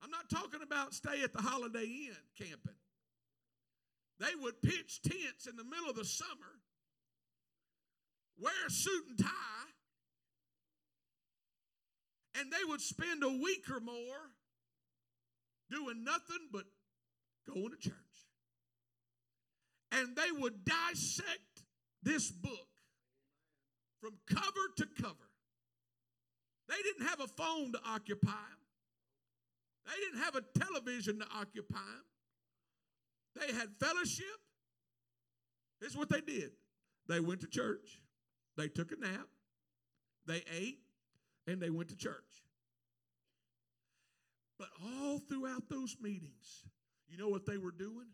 I'm 0.02 0.10
not 0.10 0.28
talking 0.28 0.60
about 0.62 0.92
stay 0.92 1.22
at 1.22 1.32
the 1.32 1.40
Holiday 1.40 1.84
Inn 1.84 2.16
camping. 2.36 2.74
They 4.18 4.34
would 4.40 4.60
pitch 4.62 5.00
tents 5.02 5.46
in 5.46 5.56
the 5.56 5.64
middle 5.64 5.88
of 5.88 5.96
the 5.96 6.04
summer, 6.04 6.60
wear 8.38 8.52
a 8.66 8.70
suit 8.70 9.04
and 9.08 9.18
tie, 9.18 9.70
and 12.38 12.52
they 12.52 12.64
would 12.68 12.80
spend 12.80 13.22
a 13.22 13.28
week 13.28 13.70
or 13.70 13.80
more 13.80 14.32
doing 15.72 16.04
nothing 16.04 16.48
but 16.52 16.64
going 17.48 17.70
to 17.70 17.76
church. 17.76 17.96
And 19.90 20.16
they 20.16 20.30
would 20.40 20.64
dissect 20.64 21.64
this 22.02 22.30
book 22.30 22.68
from 24.00 24.12
cover 24.28 24.66
to 24.78 24.86
cover. 25.00 25.30
They 26.68 26.82
didn't 26.82 27.06
have 27.06 27.20
a 27.20 27.28
phone 27.28 27.72
to 27.72 27.80
occupy 27.86 28.30
them. 28.30 28.62
They 29.86 30.00
didn't 30.00 30.22
have 30.22 30.36
a 30.36 30.58
television 30.58 31.18
to 31.18 31.26
occupy 31.36 31.78
them. 31.78 32.04
They 33.40 33.52
had 33.52 33.68
fellowship. 33.80 34.26
This 35.80 35.92
is 35.92 35.96
what 35.96 36.08
they 36.08 36.20
did. 36.20 36.52
They 37.08 37.20
went 37.20 37.40
to 37.40 37.48
church. 37.48 38.00
They 38.56 38.68
took 38.68 38.92
a 38.92 38.96
nap. 38.96 39.26
They 40.26 40.42
ate 40.56 40.78
and 41.46 41.60
they 41.60 41.70
went 41.70 41.88
to 41.88 41.96
church. 41.96 42.41
But 44.58 44.68
all 44.82 45.18
throughout 45.18 45.68
those 45.68 45.96
meetings, 46.00 46.64
you 47.08 47.18
know 47.18 47.28
what 47.28 47.46
they 47.46 47.58
were 47.58 47.72
doing? 47.72 48.06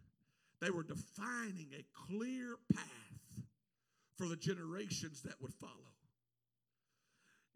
They 0.61 0.71
were 0.71 0.83
defining 0.83 1.69
a 1.75 1.85
clear 2.07 2.57
path 2.73 3.45
for 4.17 4.27
the 4.27 4.37
generations 4.37 5.23
that 5.23 5.41
would 5.41 5.55
follow. 5.55 5.73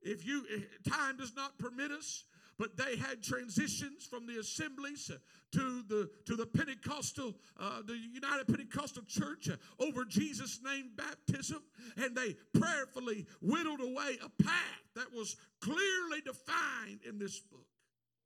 If 0.03 0.27
you 0.27 0.45
time 0.89 1.17
does 1.17 1.35
not 1.35 1.59
permit 1.59 1.91
us, 1.91 2.25
but 2.59 2.77
they 2.77 2.97
had 2.97 3.23
transitions 3.23 4.07
from 4.07 4.27
the 4.27 4.39
assemblies 4.39 5.11
to 5.53 5.83
the 5.89 6.11
to 6.27 6.37
the 6.37 6.47
Pentecostal, 6.47 7.35
uh, 7.59 7.83
the 7.87 7.97
United 7.97 8.47
Pentecostal 8.47 9.03
Church 9.09 9.49
uh, 9.49 9.57
over 9.83 10.05
Jesus' 10.05 10.61
name 10.65 10.91
baptism, 10.97 11.63
and 11.97 12.17
they 12.17 12.37
prayerfully 12.53 13.27
whittled 13.41 13.81
away 13.81 14.19
a 14.25 14.43
path 14.43 14.83
that 14.95 15.13
was 15.13 15.37
clearly 15.61 16.21
defined 16.25 17.01
in 17.09 17.19
this 17.19 17.41
book. 17.41 17.67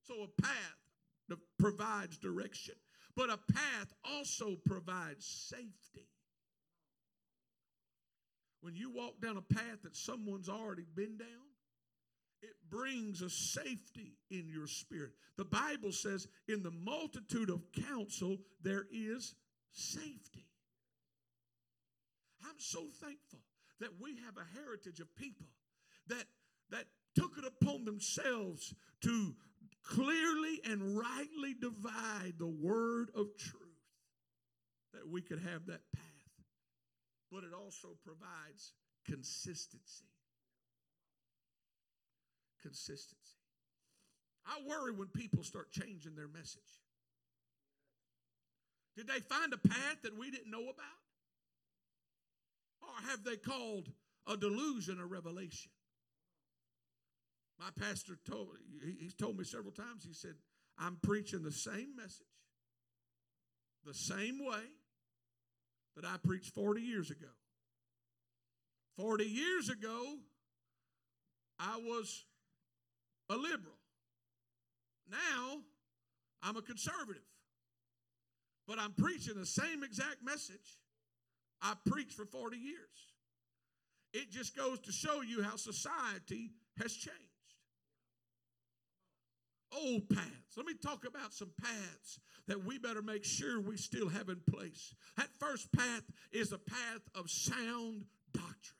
So 0.07 0.15
a 0.23 0.43
path 0.43 1.39
provides 1.59 2.17
direction, 2.19 2.75
but 3.17 3.31
a 3.31 3.39
path 3.53 3.93
also 4.05 4.57
provides 4.67 5.27
safety. 5.27 6.09
When 8.61 8.77
you 8.77 8.91
walk 8.91 9.21
down 9.21 9.37
a 9.37 9.55
path 9.55 9.83
that 9.83 9.97
someone's 9.97 10.49
already 10.49 10.87
been 10.95 11.17
down, 11.17 11.29
it 12.43 12.55
brings 12.71 13.23
a 13.23 13.31
safety 13.31 14.13
in 14.31 14.49
your 14.49 14.67
spirit. 14.67 15.13
The 15.37 15.45
Bible 15.45 15.93
says, 15.93 16.29
in 16.49 16.63
the 16.63 16.71
multitude 16.71 17.51
of 17.51 17.63
counsel, 17.73 18.39
there 18.63 18.87
is 18.93 19.35
safety. 19.73 20.47
I'm 22.45 22.59
so 22.59 22.81
thankful 23.01 23.41
that 23.81 24.01
we 24.01 24.17
have 24.25 24.37
a 24.37 24.59
heritage 24.59 25.01
of 25.01 25.15
people 25.17 25.47
that, 26.09 26.25
that 26.71 26.85
took 27.15 27.39
it 27.39 27.45
upon 27.45 27.85
themselves 27.85 28.75
to 29.03 29.35
clearly 29.87 30.61
and 30.65 30.97
rightly 30.97 31.55
divide 31.61 32.35
the 32.39 32.47
word 32.47 33.11
of 33.15 33.37
truth, 33.39 33.63
that 34.93 35.09
we 35.09 35.23
could 35.23 35.41
have 35.41 35.67
that 35.67 35.83
path. 35.95 36.03
But 37.31 37.45
it 37.45 37.53
also 37.55 37.97
provides 38.05 38.73
consistency 39.07 40.07
consistency. 42.67 43.39
I 44.45 44.59
worry 44.67 44.93
when 44.93 45.09
people 45.09 45.45
start 45.45 45.71
changing 45.71 46.17
their 46.17 46.29
message. 46.29 46.83
Did 48.97 49.07
they 49.07 49.21
find 49.21 49.53
a 49.53 49.69
path 49.69 50.03
that 50.03 50.19
we 50.19 50.31
didn't 50.31 50.51
know 50.51 50.63
about? 50.63 51.03
Or 52.83 53.11
have 53.11 53.25
they 53.25 53.37
called 53.37 53.89
a 54.27 54.37
delusion 54.37 54.99
a 55.01 55.07
revelation? 55.07 55.71
My 57.59 57.71
pastor 57.79 58.19
told 58.29 58.49
he's 58.99 59.15
told 59.15 59.39
me 59.39 59.45
several 59.45 59.73
times. 59.73 60.05
He 60.05 60.13
said, 60.13 60.35
"I'm 60.79 60.97
preaching 60.97 61.43
the 61.43 61.53
same 61.53 61.97
message, 61.97 62.27
the 63.85 63.95
same 63.95 64.45
way 64.45 64.65
that 65.95 66.05
I 66.05 66.19
preached 66.19 66.55
40 66.55 66.83
years 66.83 67.11
ago. 67.11 67.31
40 68.97 69.25
years 69.25 69.69
ago, 69.69 70.19
I 71.59 71.77
was 71.79 72.25
a 73.29 73.37
liberal. 73.37 73.79
Now, 75.09 75.63
I'm 76.43 76.57
a 76.57 76.63
conservative. 76.63 77.23
But 78.67 78.79
I'm 78.79 78.93
preaching 78.93 79.35
the 79.37 79.47
same 79.47 79.85
exact 79.85 80.23
message 80.23 80.79
I 81.63 81.75
preached 81.87 82.15
for 82.15 82.27
40 82.27 82.57
years. 82.57 83.15
It 84.13 84.31
just 84.31 84.57
goes 84.57 84.81
to 84.81 84.93
show 84.93 85.21
you 85.21 85.43
how 85.43 85.57
society 85.57 86.53
has 86.79 86.93
changed. 86.95 87.26
Old 89.73 90.09
paths. 90.09 90.57
Let 90.57 90.67
me 90.67 90.75
talk 90.75 91.05
about 91.07 91.33
some 91.33 91.51
paths 91.61 92.21
that 92.47 92.65
we 92.65 92.79
better 92.79 93.03
make 93.03 93.25
sure 93.25 93.61
we 93.61 93.77
still 93.77 94.09
have 94.09 94.29
in 94.29 94.41
place. 94.51 94.95
That 95.17 95.29
first 95.39 95.73
path 95.73 96.03
is 96.33 96.53
a 96.53 96.59
path 96.59 97.03
of 97.15 97.31
sound 97.31 98.05
doctrine. 98.33 98.79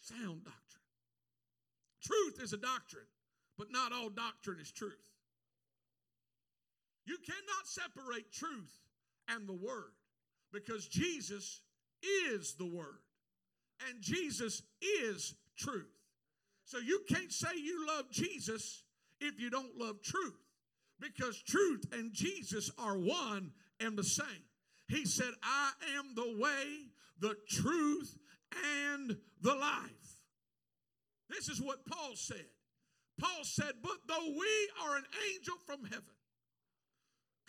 Sound 0.00 0.44
doctrine. 0.44 0.62
Truth 2.02 2.42
is 2.42 2.52
a 2.52 2.56
doctrine, 2.56 3.06
but 3.58 3.70
not 3.70 3.92
all 3.92 4.08
doctrine 4.08 4.58
is 4.60 4.70
truth. 4.70 4.92
You 7.04 7.16
cannot 7.24 7.66
separate 7.66 8.32
truth 8.32 8.78
and 9.28 9.48
the 9.48 9.52
Word 9.52 9.92
because 10.52 10.86
Jesus 10.86 11.60
is 12.02 12.54
the 12.54 12.66
Word 12.66 13.00
and 13.88 14.00
Jesus 14.00 14.62
is 14.80 15.34
truth. 15.56 16.01
So 16.72 16.78
you 16.78 17.02
can't 17.06 17.30
say 17.30 17.48
you 17.54 17.86
love 17.86 18.10
Jesus 18.10 18.84
if 19.20 19.38
you 19.38 19.50
don't 19.50 19.76
love 19.76 20.00
truth 20.00 20.40
because 20.98 21.42
truth 21.42 21.84
and 21.92 22.14
Jesus 22.14 22.70
are 22.78 22.96
one 22.96 23.52
and 23.78 23.94
the 23.94 24.02
same. 24.02 24.46
He 24.88 25.04
said, 25.04 25.32
I 25.42 25.72
am 25.98 26.14
the 26.14 26.34
way, 26.40 26.86
the 27.20 27.36
truth, 27.46 28.16
and 28.90 29.18
the 29.42 29.54
life. 29.54 30.16
This 31.28 31.50
is 31.50 31.60
what 31.60 31.84
Paul 31.84 32.12
said. 32.14 32.46
Paul 33.20 33.44
said, 33.44 33.72
But 33.82 33.98
though 34.08 34.28
we 34.30 34.70
are 34.82 34.96
an 34.96 35.04
angel 35.30 35.56
from 35.66 35.84
heaven, 35.84 36.14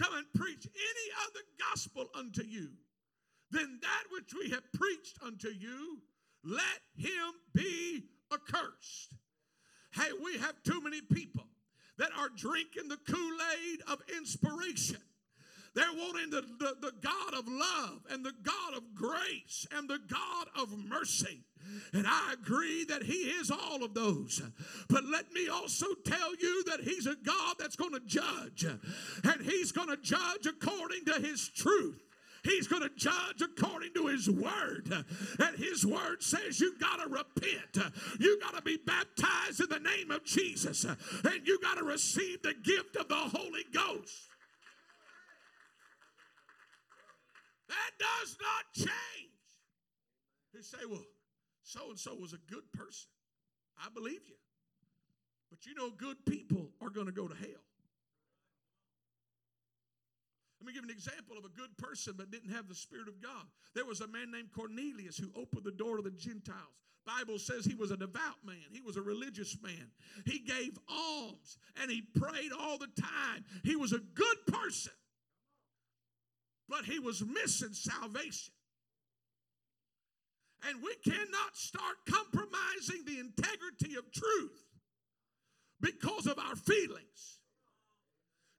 come 0.02 0.18
and 0.18 0.26
preach 0.36 0.68
any 0.68 1.12
other 1.30 1.46
gospel 1.70 2.10
unto 2.14 2.44
you 2.44 2.72
than 3.52 3.80
that 3.84 4.04
which 4.12 4.34
we 4.38 4.50
have 4.50 4.70
preached 4.74 5.18
unto 5.26 5.48
you, 5.48 6.00
let 6.44 6.82
him 6.98 7.32
be 7.54 8.04
accursed. 8.34 9.13
Hey, 9.96 10.10
we 10.24 10.38
have 10.38 10.62
too 10.64 10.82
many 10.82 11.02
people 11.02 11.46
that 11.98 12.10
are 12.18 12.30
drinking 12.36 12.88
the 12.88 12.98
Kool 13.08 13.38
Aid 13.64 13.82
of 13.88 14.02
inspiration. 14.18 14.98
They're 15.76 15.86
wanting 15.96 16.30
the, 16.30 16.42
the, 16.60 16.76
the, 16.82 16.92
God 17.02 17.34
of 17.34 17.48
love 17.48 18.06
and 18.12 18.24
the 18.24 18.34
God 18.44 18.76
of 18.76 18.94
grace 18.94 19.66
and 19.76 19.90
the 19.90 20.00
God 20.08 20.48
of 20.56 20.78
mercy. 20.78 21.42
And 21.94 22.06
I 22.06 22.34
agree 22.34 22.86
that 22.86 23.04
He 23.04 23.14
is 23.14 23.50
all 23.50 23.84
of 23.84 23.96
those. 23.96 24.42
But 24.88 25.06
let 25.06 25.32
me 25.32 25.48
also 25.48 25.88
tell 26.06 26.36
you 26.36 26.64
that 26.66 26.82
He's 26.82 27.08
a 27.08 27.16
God 27.16 27.56
that's 27.58 27.76
going 27.76 27.94
to 27.94 28.02
judge. 28.02 28.66
And 29.24 29.42
He's 29.42 29.72
going 29.72 29.90
to 29.90 29.98
judge 29.98 30.46
according 30.46 31.06
to 31.06 31.14
His 31.14 31.50
truth. 31.50 32.04
He's 32.44 32.68
going 32.68 32.82
to 32.82 32.92
judge 32.96 33.42
according 33.42 33.94
to 33.96 34.08
His 34.08 34.30
Word. 34.30 34.92
And 35.40 35.58
His 35.58 35.86
Word 35.86 36.22
says 36.22 36.60
you 36.60 36.78
got 36.78 36.98
to 36.98 37.10
repent. 37.10 37.94
You 38.20 38.40
got 38.40 38.56
to 38.56 38.62
be 38.62 38.78
baptized 38.78 39.62
in 39.62 39.70
the 39.70 39.80
name 39.80 40.12
of 40.12 40.24
Jesus. 40.26 40.84
And 40.84 41.46
you 41.46 41.60
got 41.62 41.78
to 41.78 41.84
receive 41.84 42.42
the 42.42 42.54
gift 42.54 42.96
of 42.98 43.08
the 43.08 43.16
Holy 43.16 43.64
Ghost. 43.74 44.28
That 47.70 47.92
does 47.98 48.38
not 48.42 48.74
change. 48.76 48.90
You 50.54 50.62
say, 50.62 50.86
well, 50.90 51.04
so 51.64 51.90
and 51.90 52.00
so 52.00 52.14
was 52.16 52.34
a 52.34 52.52
good 52.52 52.72
person. 52.74 53.10
I 53.84 53.88
believe 53.94 54.22
you. 54.28 54.36
But 55.50 55.66
you 55.66 55.76
know, 55.76 55.90
good 55.92 56.18
people 56.26 56.70
are 56.82 56.90
going 56.90 57.08
to 57.08 57.12
go 57.12 57.28
to 57.28 57.36
hell. 57.36 57.64
Let 60.64 60.68
me 60.68 60.74
give 60.76 60.86
an 60.86 60.96
example 60.96 61.38
of 61.38 61.44
a 61.44 61.50
good 61.50 61.78
person 61.78 62.14
but 62.16 62.32
didn't 62.32 62.52
have 62.52 62.70
the 62.70 62.76
Spirit 62.76 63.10
of 63.10 63.22
God. 63.22 63.44
There 63.76 63.84
was 63.84 64.00
a 64.00 64.08
man 64.08 64.32
named 64.32 64.48
Cornelius 64.56 65.18
who 65.18 65.28
opened 65.36 65.66
the 65.66 65.72
door 65.72 65.98
to 65.98 66.02
the 66.02 66.12
Gentiles. 66.12 66.80
Bible 67.06 67.38
says 67.38 67.66
he 67.66 67.76
was 67.76 67.92
a 67.92 67.98
devout 67.98 68.40
man. 68.46 68.72
He 68.72 68.80
was 68.80 68.96
a 68.96 69.02
religious 69.02 69.58
man. 69.62 69.92
He 70.26 70.40
gave 70.40 70.80
alms 70.88 71.58
and 71.82 71.92
he 71.92 72.02
prayed 72.02 72.54
all 72.58 72.78
the 72.78 72.88
time. 72.98 73.44
He 73.66 73.76
was 73.76 73.92
a 73.92 74.00
good 74.00 74.38
person. 74.48 74.94
But 76.70 76.86
he 76.86 76.98
was 76.98 77.22
missing 77.26 77.74
salvation. 77.74 78.54
And 80.70 80.82
we 80.82 80.96
cannot 81.04 81.58
start 81.58 81.96
compromising 82.10 83.04
the 83.06 83.20
integrity 83.20 83.98
of 83.98 84.10
truth 84.14 84.64
because 85.82 86.26
of 86.26 86.40
our 86.40 86.56
feelings. 86.56 87.42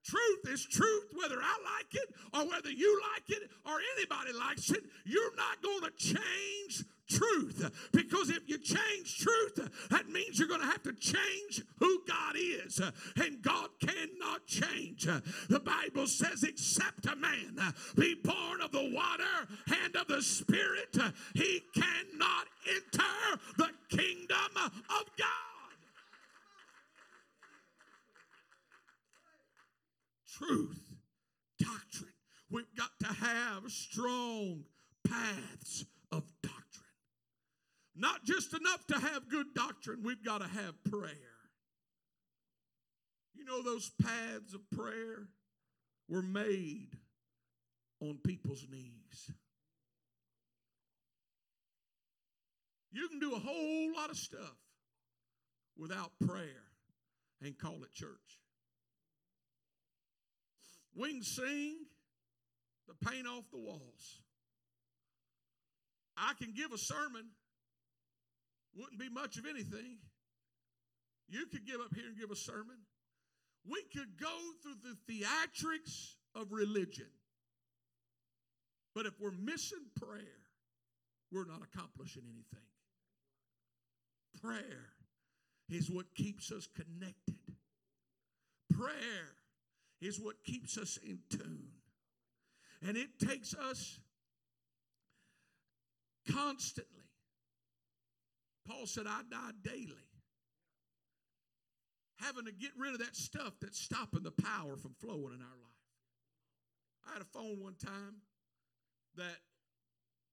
Truth 0.04 0.48
is 0.48 0.66
truth, 0.66 1.06
whether 1.14 1.36
I 1.40 1.56
like 1.76 1.94
it 1.94 2.14
or 2.34 2.48
whether 2.48 2.70
you 2.70 3.00
like 3.14 3.30
it 3.30 3.50
or 3.64 3.78
anybody 3.96 4.32
likes 4.38 4.70
it. 4.70 4.84
You're 5.04 5.34
not 5.36 5.62
going 5.62 5.82
to 5.82 5.90
change 5.96 6.84
truth 7.08 7.70
because 7.92 8.30
if 8.30 8.48
you 8.48 8.58
change 8.58 9.18
truth, 9.18 9.88
that 9.90 10.08
means 10.08 10.38
you're 10.38 10.48
going 10.48 10.60
to 10.60 10.66
have 10.66 10.82
to 10.82 10.92
change 10.92 11.62
who 11.78 12.02
God 12.06 12.36
is. 12.36 12.80
And 13.16 13.42
God 13.42 13.68
cannot 13.80 14.46
change. 14.46 15.06
The 15.48 15.60
Bible 15.60 16.06
says, 16.06 16.42
except 16.42 17.06
a 17.06 17.16
man 17.16 17.58
be 17.96 18.14
born 18.14 18.60
of 18.60 18.72
the 18.72 18.90
water 18.92 19.48
and 19.84 19.96
of 19.96 20.06
the 20.08 20.22
Spirit, 20.22 20.96
he 21.34 21.62
cannot 21.74 22.46
enter 22.68 23.40
the 23.56 23.70
kingdom 23.88 24.56
of 24.56 25.04
God. 25.16 25.53
Truth, 30.38 30.94
doctrine. 31.58 32.12
We've 32.50 32.74
got 32.76 32.90
to 33.00 33.06
have 33.06 33.70
strong 33.70 34.64
paths 35.06 35.84
of 36.12 36.22
doctrine. 36.42 36.62
Not 37.96 38.24
just 38.24 38.54
enough 38.54 38.86
to 38.88 38.98
have 38.98 39.28
good 39.28 39.54
doctrine, 39.54 40.00
we've 40.02 40.24
got 40.24 40.40
to 40.40 40.48
have 40.48 40.82
prayer. 40.84 41.12
You 43.34 43.44
know, 43.44 43.62
those 43.62 43.90
paths 44.02 44.54
of 44.54 44.68
prayer 44.70 45.28
were 46.08 46.22
made 46.22 46.90
on 48.00 48.18
people's 48.24 48.66
knees. 48.70 49.30
You 52.92 53.08
can 53.08 53.18
do 53.18 53.34
a 53.34 53.38
whole 53.38 53.92
lot 53.96 54.10
of 54.10 54.16
stuff 54.16 54.56
without 55.76 56.12
prayer 56.24 56.62
and 57.42 57.58
call 57.58 57.82
it 57.82 57.92
church. 57.92 58.43
We 60.94 61.12
can 61.12 61.22
sing 61.22 61.76
the 62.87 62.94
paint 63.09 63.26
off 63.26 63.50
the 63.50 63.59
walls. 63.59 64.20
I 66.16 66.33
can 66.40 66.52
give 66.54 66.72
a 66.72 66.78
sermon, 66.78 67.26
wouldn't 68.76 69.00
be 69.00 69.09
much 69.09 69.37
of 69.37 69.46
anything. 69.46 69.98
You 71.28 71.46
could 71.46 71.66
give 71.66 71.80
up 71.80 71.94
here 71.94 72.07
and 72.07 72.18
give 72.18 72.30
a 72.30 72.37
sermon. 72.37 72.76
We 73.68 73.83
could 73.92 74.18
go 74.20 74.37
through 74.62 74.76
the 74.85 75.12
theatrics 75.12 76.14
of 76.35 76.52
religion. 76.52 77.07
But 78.94 79.07
if 79.07 79.14
we're 79.20 79.33
missing 79.33 79.87
prayer, 80.00 80.20
we're 81.33 81.46
not 81.46 81.62
accomplishing 81.62 82.22
anything. 82.24 82.68
Prayer 84.40 84.90
is 85.70 85.90
what 85.90 86.14
keeps 86.14 86.52
us 86.52 86.68
connected. 86.76 87.35
Prayer 88.72 89.35
is 90.00 90.20
what 90.20 90.42
keeps 90.44 90.76
us 90.78 90.98
in 91.02 91.18
tune. 91.30 91.68
And 92.87 92.96
it 92.96 93.18
takes 93.18 93.54
us 93.54 93.98
constantly. 96.30 97.04
Paul 98.66 98.87
said, 98.87 99.07
I 99.07 99.20
die 99.30 99.52
daily. 99.62 100.09
Having 102.20 102.46
to 102.46 102.52
get 102.52 102.70
rid 102.78 102.94
of 102.94 103.00
that 103.00 103.16
stuff 103.16 103.52
that's 103.61 103.80
stopping 103.80 104.22
the 104.22 104.30
power 104.30 104.76
from 104.76 104.94
flowing 105.00 105.35
in 105.35 105.42
our 105.42 105.59
life. 105.61 105.74
I 107.09 107.12
had 107.12 107.22
a 107.22 107.28
phone 107.33 107.61
one 107.61 107.74
time 107.74 108.22
that 109.16 109.40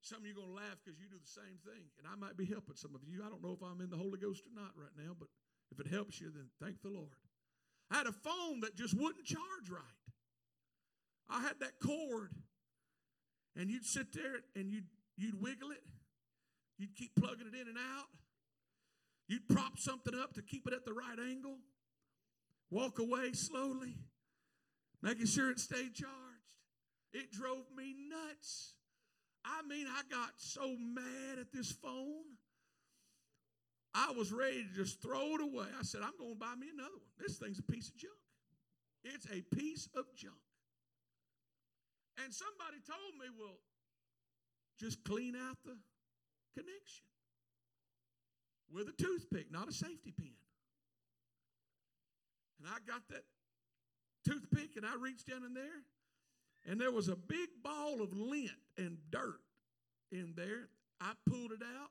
some 0.02 0.19
of 0.19 0.26
you 0.26 0.34
are 0.34 0.41
going 0.41 0.50
to 0.50 0.56
laugh 0.56 0.80
because 0.84 1.00
you 1.00 1.08
do 1.08 1.19
the 1.19 1.30
same 1.30 1.60
thing. 1.65 1.84
And 2.00 2.08
I 2.08 2.15
might 2.15 2.38
be 2.38 2.45
helping 2.45 2.76
some 2.76 2.95
of 2.95 3.02
you. 3.06 3.21
I 3.26 3.30
don't 3.30 3.43
know 3.43 3.54
if 3.54 3.62
I'm 3.62 3.82
in 3.82 3.89
the 3.89 4.00
Holy 4.00 4.17
Ghost 4.17 4.43
or 4.47 4.54
not 4.56 4.71
right 4.76 4.95
now, 4.97 5.13
but 5.17 5.28
if 5.71 5.80
it 5.80 5.88
helps 5.88 6.19
you, 6.19 6.32
then 6.32 6.50
thank 6.62 6.82
the 6.82 6.89
Lord. 6.89 7.15
I 7.91 7.97
had 7.97 8.08
a 8.08 8.13
phone 8.13 8.62
that 8.62 8.75
just 8.75 8.93
wouldn't 8.93 9.25
charge 9.25 9.69
right. 9.69 9.82
I 11.30 11.41
had 11.41 11.60
that 11.60 11.80
cord, 11.84 12.32
and 13.56 13.69
you'd 13.69 13.86
sit 13.86 14.13
there 14.13 14.39
and 14.56 14.71
you'd, 14.71 14.86
you'd 15.17 15.41
wiggle 15.41 15.71
it. 15.71 15.84
You'd 16.77 16.95
keep 16.95 17.15
plugging 17.15 17.47
it 17.47 17.54
in 17.54 17.67
and 17.67 17.77
out. 17.77 18.08
You'd 19.27 19.47
prop 19.47 19.77
something 19.77 20.15
up 20.15 20.34
to 20.34 20.41
keep 20.41 20.67
it 20.67 20.73
at 20.73 20.86
the 20.86 20.93
right 20.93 21.19
angle, 21.30 21.58
walk 22.69 22.99
away 22.99 23.34
slowly, 23.34 23.95
making 25.01 25.27
sure 25.27 25.51
it 25.51 25.60
stayed 25.60 25.93
charged. 25.93 26.12
It 27.13 27.32
drove 27.32 27.65
me 27.75 27.95
nuts. 28.10 28.73
I 29.43 29.62
mean, 29.67 29.86
I 29.88 30.01
got 30.10 30.32
so 30.38 30.75
mad 30.80 31.39
at 31.39 31.51
this 31.54 31.71
phone. 31.71 32.38
I 33.93 34.12
was 34.12 34.32
ready 34.32 34.63
to 34.63 34.73
just 34.73 35.01
throw 35.01 35.36
it 35.36 35.41
away. 35.41 35.67
I 35.77 35.84
said, 35.84 36.01
I'm 36.04 36.17
going 36.17 36.34
to 36.34 36.39
buy 36.39 36.56
me 36.58 36.67
another 36.73 36.95
one. 36.95 37.12
This 37.19 37.38
thing's 37.38 37.60
a 37.60 37.63
piece 37.63 37.89
of 37.89 37.97
junk. 37.97 38.13
It's 39.04 39.25
a 39.25 39.41
piece 39.56 39.89
of 39.95 40.06
junk. 40.15 40.36
And 42.23 42.34
somebody 42.34 42.77
told 42.88 43.13
me, 43.19 43.27
well, 43.38 43.58
just 44.80 45.04
clean 45.04 45.36
out 45.36 45.58
the 45.65 45.75
connection 46.56 47.06
with 48.73 48.88
a 48.88 48.93
toothpick, 48.93 49.51
not 49.51 49.67
a 49.67 49.73
safety 49.73 50.13
pin. 50.17 50.32
And 52.60 52.69
I 52.69 52.77
got 52.88 53.01
that 53.10 53.23
toothpick 54.25 54.77
and 54.77 54.86
I 54.86 54.95
reached 54.99 55.27
down 55.27 55.43
in 55.43 55.54
there, 55.54 55.84
and 56.67 56.80
there 56.80 56.91
was 56.91 57.10
a 57.10 57.15
big 57.15 57.49
ball 57.63 58.01
of 58.01 58.13
lint 58.13 58.51
and 58.77 58.97
dirt 59.10 59.41
in 60.12 60.34
there. 60.36 60.69
I 60.99 61.13
pulled 61.27 61.51
it 61.51 61.63
out, 61.63 61.89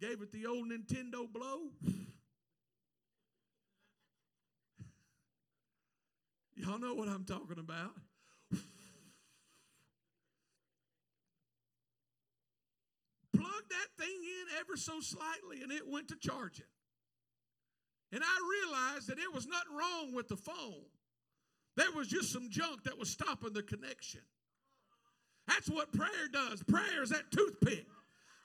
gave 0.00 0.22
it 0.22 0.32
the 0.32 0.46
old 0.46 0.70
Nintendo 0.70 1.30
blow. 1.30 1.70
Y'all 6.56 6.78
know 6.78 6.94
what 6.94 7.08
I'm 7.08 7.24
talking 7.24 7.58
about. 7.58 7.92
Plugged 13.32 13.70
that 13.70 13.88
thing 13.98 14.08
in 14.08 14.46
ever 14.60 14.76
so 14.76 15.00
slightly 15.00 15.62
and 15.62 15.70
it 15.72 15.88
went 15.88 16.08
to 16.08 16.16
charging. 16.16 16.66
And 18.12 18.22
I 18.24 18.64
realized 18.66 19.08
that 19.08 19.18
it 19.18 19.32
was 19.32 19.46
nothing 19.46 19.76
wrong 19.76 20.14
with 20.14 20.28
the 20.28 20.36
phone. 20.36 20.86
There 21.76 21.92
was 21.94 22.08
just 22.08 22.32
some 22.32 22.48
junk 22.50 22.84
that 22.84 22.98
was 22.98 23.10
stopping 23.10 23.52
the 23.52 23.62
connection. 23.62 24.22
That's 25.46 25.68
what 25.68 25.92
prayer 25.92 26.28
does. 26.32 26.62
Prayer 26.64 27.02
is 27.02 27.10
that 27.10 27.30
toothpick 27.30 27.86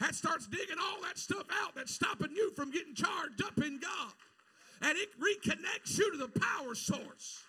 that 0.03 0.15
starts 0.15 0.47
digging 0.47 0.75
all 0.81 1.01
that 1.01 1.17
stuff 1.17 1.45
out 1.63 1.75
that's 1.75 1.93
stopping 1.93 2.35
you 2.35 2.51
from 2.57 2.71
getting 2.71 2.93
charged 2.93 3.41
up 3.41 3.57
in 3.59 3.79
God. 3.79 4.13
And 4.81 4.97
it 4.97 5.09
reconnects 5.17 5.97
you 5.97 6.11
to 6.11 6.17
the 6.17 6.39
power 6.41 6.75
source. 6.75 7.41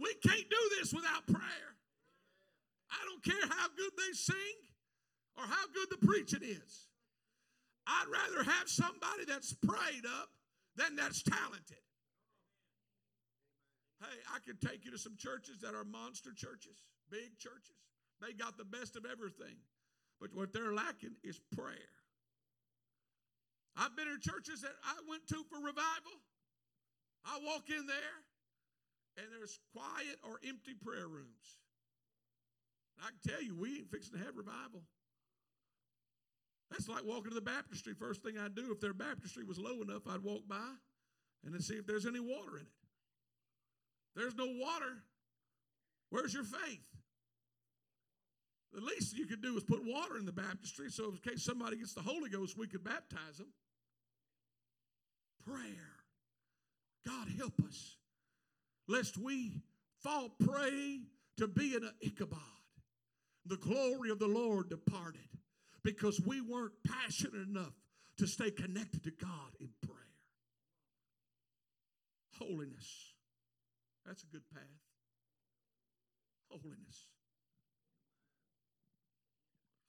We 0.00 0.14
can't 0.26 0.48
do 0.48 0.70
this 0.78 0.94
without 0.94 1.26
prayer. 1.26 1.76
I 2.90 3.04
don't 3.04 3.22
care 3.22 3.48
how 3.50 3.68
good 3.76 3.92
they 3.98 4.14
sing 4.14 4.56
or 5.36 5.44
how 5.44 5.66
good 5.74 5.88
the 5.90 6.06
preaching 6.06 6.42
is. 6.42 6.86
I'd 7.86 8.06
rather 8.10 8.50
have 8.50 8.66
somebody 8.66 9.26
that's 9.28 9.52
prayed 9.52 10.06
up 10.06 10.30
than 10.76 10.96
that's 10.96 11.22
talented. 11.22 11.84
Hey, 14.00 14.16
I 14.34 14.38
could 14.46 14.60
take 14.60 14.86
you 14.86 14.90
to 14.92 14.98
some 14.98 15.16
churches 15.18 15.60
that 15.60 15.74
are 15.74 15.84
monster 15.84 16.32
churches, 16.34 16.78
big 17.10 17.38
churches. 17.38 17.76
They 18.20 18.32
got 18.32 18.56
the 18.56 18.64
best 18.64 18.96
of 18.96 19.04
everything. 19.04 19.56
But 20.20 20.34
what 20.34 20.52
they're 20.52 20.72
lacking 20.72 21.16
is 21.22 21.40
prayer. 21.54 21.92
I've 23.76 23.94
been 23.94 24.08
in 24.08 24.20
churches 24.20 24.62
that 24.62 24.72
I 24.82 24.94
went 25.08 25.26
to 25.28 25.44
for 25.50 25.56
revival. 25.56 26.16
I 27.26 27.38
walk 27.44 27.68
in 27.68 27.86
there, 27.86 28.16
and 29.18 29.26
there's 29.36 29.58
quiet 29.74 30.16
or 30.22 30.40
empty 30.46 30.72
prayer 30.72 31.08
rooms. 31.08 31.60
I 33.02 33.08
can 33.08 33.32
tell 33.32 33.42
you, 33.42 33.54
we 33.54 33.78
ain't 33.78 33.90
fixing 33.90 34.18
to 34.18 34.24
have 34.24 34.36
revival. 34.36 34.80
That's 36.70 36.88
like 36.88 37.04
walking 37.04 37.30
to 37.30 37.34
the 37.34 37.40
baptistry. 37.42 37.92
First 37.94 38.22
thing 38.22 38.38
I'd 38.38 38.54
do, 38.54 38.72
if 38.72 38.80
their 38.80 38.94
baptistry 38.94 39.44
was 39.44 39.58
low 39.58 39.82
enough, 39.82 40.06
I'd 40.08 40.22
walk 40.22 40.48
by 40.48 40.72
and 41.44 41.54
then 41.54 41.60
see 41.60 41.74
if 41.74 41.86
there's 41.86 42.06
any 42.06 42.20
water 42.20 42.56
in 42.56 42.62
it. 42.62 42.72
There's 44.16 44.34
no 44.34 44.46
water. 44.46 45.04
Where's 46.10 46.32
your 46.32 46.44
faith? 46.44 46.88
The 48.76 48.82
least 48.82 49.16
you 49.16 49.24
could 49.24 49.40
do 49.40 49.56
is 49.56 49.64
put 49.64 49.82
water 49.86 50.18
in 50.18 50.26
the 50.26 50.32
baptistry 50.32 50.90
so 50.90 51.04
in 51.08 51.16
case 51.16 51.42
somebody 51.42 51.78
gets 51.78 51.94
the 51.94 52.02
Holy 52.02 52.28
Ghost, 52.28 52.58
we 52.58 52.66
could 52.66 52.84
baptize 52.84 53.38
them. 53.38 53.48
Prayer. 55.46 55.94
God 57.06 57.28
help 57.38 57.54
us, 57.66 57.96
lest 58.86 59.16
we 59.16 59.62
fall 60.02 60.28
prey 60.28 61.00
to 61.38 61.48
being 61.48 61.84
an 61.84 61.92
Ichabod. 62.02 62.38
The 63.46 63.56
glory 63.56 64.10
of 64.10 64.18
the 64.18 64.26
Lord 64.26 64.68
departed 64.68 65.20
because 65.82 66.20
we 66.20 66.42
weren't 66.42 66.74
passionate 66.86 67.48
enough 67.48 67.72
to 68.18 68.26
stay 68.26 68.50
connected 68.50 69.04
to 69.04 69.10
God 69.10 69.56
in 69.58 69.70
prayer. 69.86 69.96
Holiness. 72.38 73.14
That's 74.04 74.22
a 74.22 74.26
good 74.26 74.50
path. 74.52 74.62
Holiness. 76.50 77.06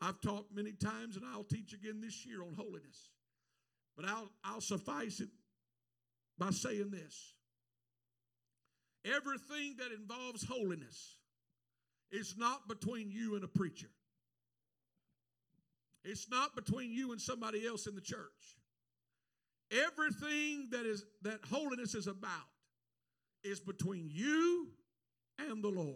I've 0.01 0.21
taught 0.21 0.45
many 0.53 0.73
times 0.73 1.15
and 1.15 1.25
I'll 1.25 1.43
teach 1.43 1.73
again 1.73 2.01
this 2.01 2.25
year 2.25 2.43
on 2.43 2.53
holiness. 2.53 3.09
But 3.95 4.05
I'll, 4.05 4.29
I'll 4.43 4.61
suffice 4.61 5.19
it 5.19 5.29
by 6.37 6.51
saying 6.51 6.91
this 6.91 7.33
everything 9.05 9.75
that 9.79 9.91
involves 9.91 10.43
holiness 10.43 11.15
is 12.11 12.35
not 12.37 12.67
between 12.67 13.09
you 13.09 13.35
and 13.35 13.43
a 13.43 13.47
preacher. 13.47 13.89
It's 16.03 16.29
not 16.29 16.55
between 16.55 16.91
you 16.91 17.11
and 17.11 17.19
somebody 17.19 17.65
else 17.65 17.87
in 17.87 17.95
the 17.95 18.01
church. 18.01 18.55
Everything 19.71 20.69
that 20.71 20.85
is 20.85 21.03
that 21.23 21.39
holiness 21.49 21.95
is 21.95 22.07
about 22.07 22.29
is 23.43 23.59
between 23.59 24.09
you 24.11 24.69
and 25.39 25.63
the 25.63 25.69
Lord. 25.69 25.95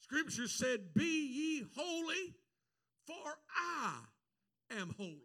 Scripture 0.00 0.48
said, 0.48 0.94
Be 0.94 1.04
ye 1.04 1.66
holy, 1.76 2.34
for 3.06 3.38
I 3.56 3.98
am 4.78 4.94
holy. 4.96 5.20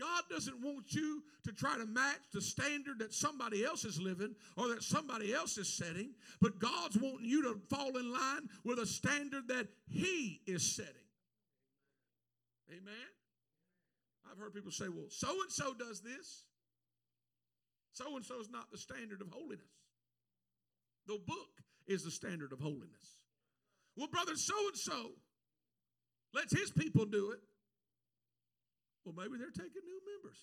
God 0.00 0.22
doesn't 0.30 0.62
want 0.62 0.94
you 0.94 1.22
to 1.44 1.52
try 1.52 1.76
to 1.76 1.84
match 1.84 2.20
the 2.32 2.40
standard 2.40 3.00
that 3.00 3.12
somebody 3.12 3.64
else 3.64 3.84
is 3.84 4.00
living 4.00 4.34
or 4.56 4.68
that 4.68 4.82
somebody 4.82 5.34
else 5.34 5.58
is 5.58 5.76
setting, 5.76 6.14
but 6.40 6.58
God's 6.58 6.96
wanting 6.96 7.28
you 7.28 7.42
to 7.42 7.60
fall 7.68 7.98
in 7.98 8.10
line 8.10 8.48
with 8.64 8.78
a 8.78 8.86
standard 8.86 9.48
that 9.48 9.68
He 9.86 10.40
is 10.46 10.74
setting. 10.74 10.94
Amen? 12.70 12.94
I've 14.30 14.38
heard 14.38 14.54
people 14.54 14.70
say, 14.70 14.88
well, 14.88 15.08
so 15.10 15.28
and 15.28 15.50
so 15.50 15.74
does 15.74 16.00
this. 16.00 16.44
So 17.92 18.16
and 18.16 18.24
so 18.24 18.40
is 18.40 18.48
not 18.48 18.70
the 18.70 18.78
standard 18.78 19.20
of 19.20 19.28
holiness. 19.30 19.66
The 21.06 21.18
book 21.26 21.60
is 21.86 22.04
the 22.04 22.10
standard 22.10 22.52
of 22.52 22.60
holiness. 22.60 23.18
Well, 23.96 24.06
brother, 24.06 24.36
so 24.36 24.54
and 24.68 24.76
so 24.76 25.10
lets 26.34 26.58
his 26.58 26.70
people 26.70 27.04
do 27.06 27.32
it. 27.32 27.40
Well, 29.04 29.14
maybe 29.16 29.38
they're 29.38 29.50
taking 29.50 29.82
new 29.84 30.00
members. 30.14 30.38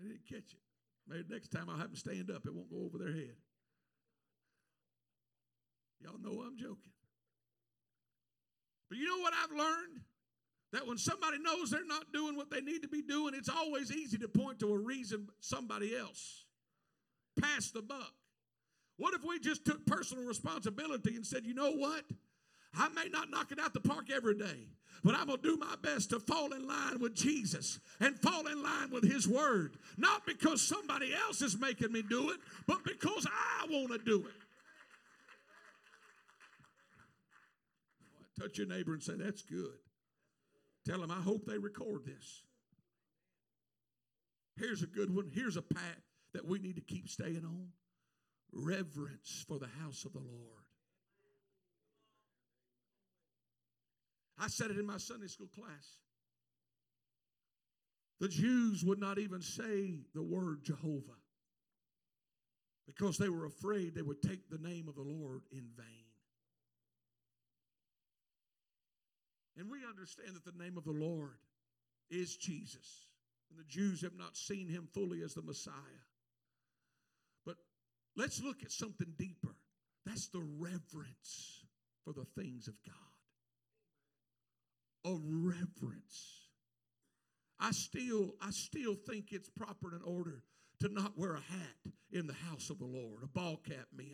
They 0.00 0.08
didn't 0.08 0.26
catch 0.26 0.52
it. 0.52 0.60
Maybe 1.06 1.24
next 1.28 1.48
time 1.48 1.68
I'll 1.68 1.76
have 1.76 1.88
them 1.88 1.96
stand 1.96 2.30
up. 2.30 2.46
It 2.46 2.54
won't 2.54 2.70
go 2.70 2.84
over 2.84 2.98
their 2.98 3.12
head. 3.12 3.36
Y'all 6.00 6.18
know 6.18 6.42
I'm 6.42 6.56
joking. 6.56 6.92
But 8.88 8.98
you 8.98 9.06
know 9.06 9.18
what 9.18 9.34
I've 9.34 9.56
learned? 9.56 10.00
That 10.72 10.86
when 10.86 10.98
somebody 10.98 11.38
knows 11.38 11.70
they're 11.70 11.84
not 11.84 12.12
doing 12.12 12.36
what 12.36 12.50
they 12.50 12.60
need 12.60 12.82
to 12.82 12.88
be 12.88 13.02
doing, 13.02 13.34
it's 13.34 13.48
always 13.48 13.92
easy 13.92 14.18
to 14.18 14.28
point 14.28 14.60
to 14.60 14.72
a 14.72 14.78
reason 14.78 15.28
somebody 15.40 15.96
else. 15.96 16.44
Pass 17.40 17.70
the 17.70 17.82
buck. 17.82 18.12
What 19.00 19.14
if 19.14 19.24
we 19.24 19.38
just 19.38 19.64
took 19.64 19.86
personal 19.86 20.26
responsibility 20.26 21.16
and 21.16 21.26
said, 21.26 21.46
you 21.46 21.54
know 21.54 21.72
what? 21.72 22.04
I 22.74 22.90
may 22.90 23.08
not 23.10 23.30
knock 23.30 23.50
it 23.50 23.58
out 23.58 23.72
the 23.72 23.80
park 23.80 24.10
every 24.14 24.36
day, 24.36 24.68
but 25.02 25.14
I'm 25.14 25.28
going 25.28 25.40
to 25.40 25.42
do 25.42 25.56
my 25.56 25.74
best 25.82 26.10
to 26.10 26.20
fall 26.20 26.52
in 26.52 26.68
line 26.68 27.00
with 27.00 27.14
Jesus 27.14 27.80
and 27.98 28.18
fall 28.18 28.46
in 28.46 28.62
line 28.62 28.90
with 28.90 29.10
His 29.10 29.26
Word. 29.26 29.78
Not 29.96 30.26
because 30.26 30.60
somebody 30.60 31.14
else 31.14 31.40
is 31.40 31.58
making 31.58 31.92
me 31.92 32.02
do 32.02 32.28
it, 32.28 32.40
but 32.66 32.84
because 32.84 33.26
I 33.26 33.66
want 33.70 33.90
to 33.92 33.98
do 33.98 34.26
it. 34.26 34.34
Touch 38.38 38.58
your 38.58 38.66
neighbor 38.66 38.92
and 38.92 39.02
say, 39.02 39.14
That's 39.16 39.42
good. 39.42 39.78
Tell 40.86 41.00
them, 41.00 41.10
I 41.10 41.22
hope 41.22 41.46
they 41.46 41.56
record 41.56 42.04
this. 42.04 42.42
Here's 44.58 44.82
a 44.82 44.86
good 44.86 45.14
one. 45.14 45.30
Here's 45.34 45.56
a 45.56 45.62
path 45.62 46.02
that 46.34 46.46
we 46.46 46.58
need 46.58 46.76
to 46.76 46.82
keep 46.82 47.08
staying 47.08 47.46
on 47.46 47.68
reverence 48.52 49.44
for 49.46 49.58
the 49.58 49.68
house 49.80 50.04
of 50.04 50.12
the 50.12 50.18
Lord. 50.18 50.64
I 54.38 54.48
said 54.48 54.70
it 54.70 54.78
in 54.78 54.86
my 54.86 54.96
Sunday 54.96 55.26
school 55.26 55.48
class. 55.54 55.98
The 58.20 58.28
Jews 58.28 58.84
would 58.84 58.98
not 58.98 59.18
even 59.18 59.42
say 59.42 60.00
the 60.14 60.22
word 60.22 60.64
Jehovah. 60.64 61.16
because 62.86 63.18
they 63.18 63.28
were 63.28 63.46
afraid 63.46 63.94
they 63.94 64.02
would 64.02 64.20
take 64.20 64.48
the 64.50 64.58
name 64.58 64.88
of 64.88 64.96
the 64.96 65.02
Lord 65.02 65.42
in 65.52 65.64
vain. 65.76 66.06
And 69.56 69.70
we 69.70 69.78
understand 69.88 70.34
that 70.34 70.44
the 70.44 70.62
name 70.62 70.76
of 70.76 70.84
the 70.84 70.90
Lord 70.90 71.38
is 72.10 72.36
Jesus. 72.36 73.06
And 73.50 73.58
the 73.58 73.64
Jews 73.68 74.02
have 74.02 74.16
not 74.16 74.36
seen 74.36 74.68
him 74.68 74.88
fully 74.92 75.22
as 75.22 75.34
the 75.34 75.42
Messiah. 75.42 75.74
Let's 78.16 78.42
look 78.42 78.62
at 78.62 78.72
something 78.72 79.14
deeper. 79.18 79.54
That's 80.04 80.28
the 80.28 80.42
reverence 80.58 81.64
for 82.04 82.12
the 82.12 82.26
things 82.36 82.68
of 82.68 82.74
God. 82.84 82.94
A 85.12 85.16
reverence. 85.20 86.48
I 87.58 87.72
still, 87.72 88.34
I 88.40 88.50
still 88.50 88.94
think 88.94 89.32
it's 89.32 89.48
proper 89.48 89.92
and 89.92 90.02
in 90.02 90.02
order 90.02 90.42
to 90.80 90.88
not 90.88 91.16
wear 91.16 91.34
a 91.34 91.40
hat 91.40 91.92
in 92.10 92.26
the 92.26 92.32
house 92.32 92.70
of 92.70 92.78
the 92.78 92.86
Lord, 92.86 93.22
a 93.22 93.26
ball 93.26 93.56
cap, 93.56 93.86
men. 93.94 94.06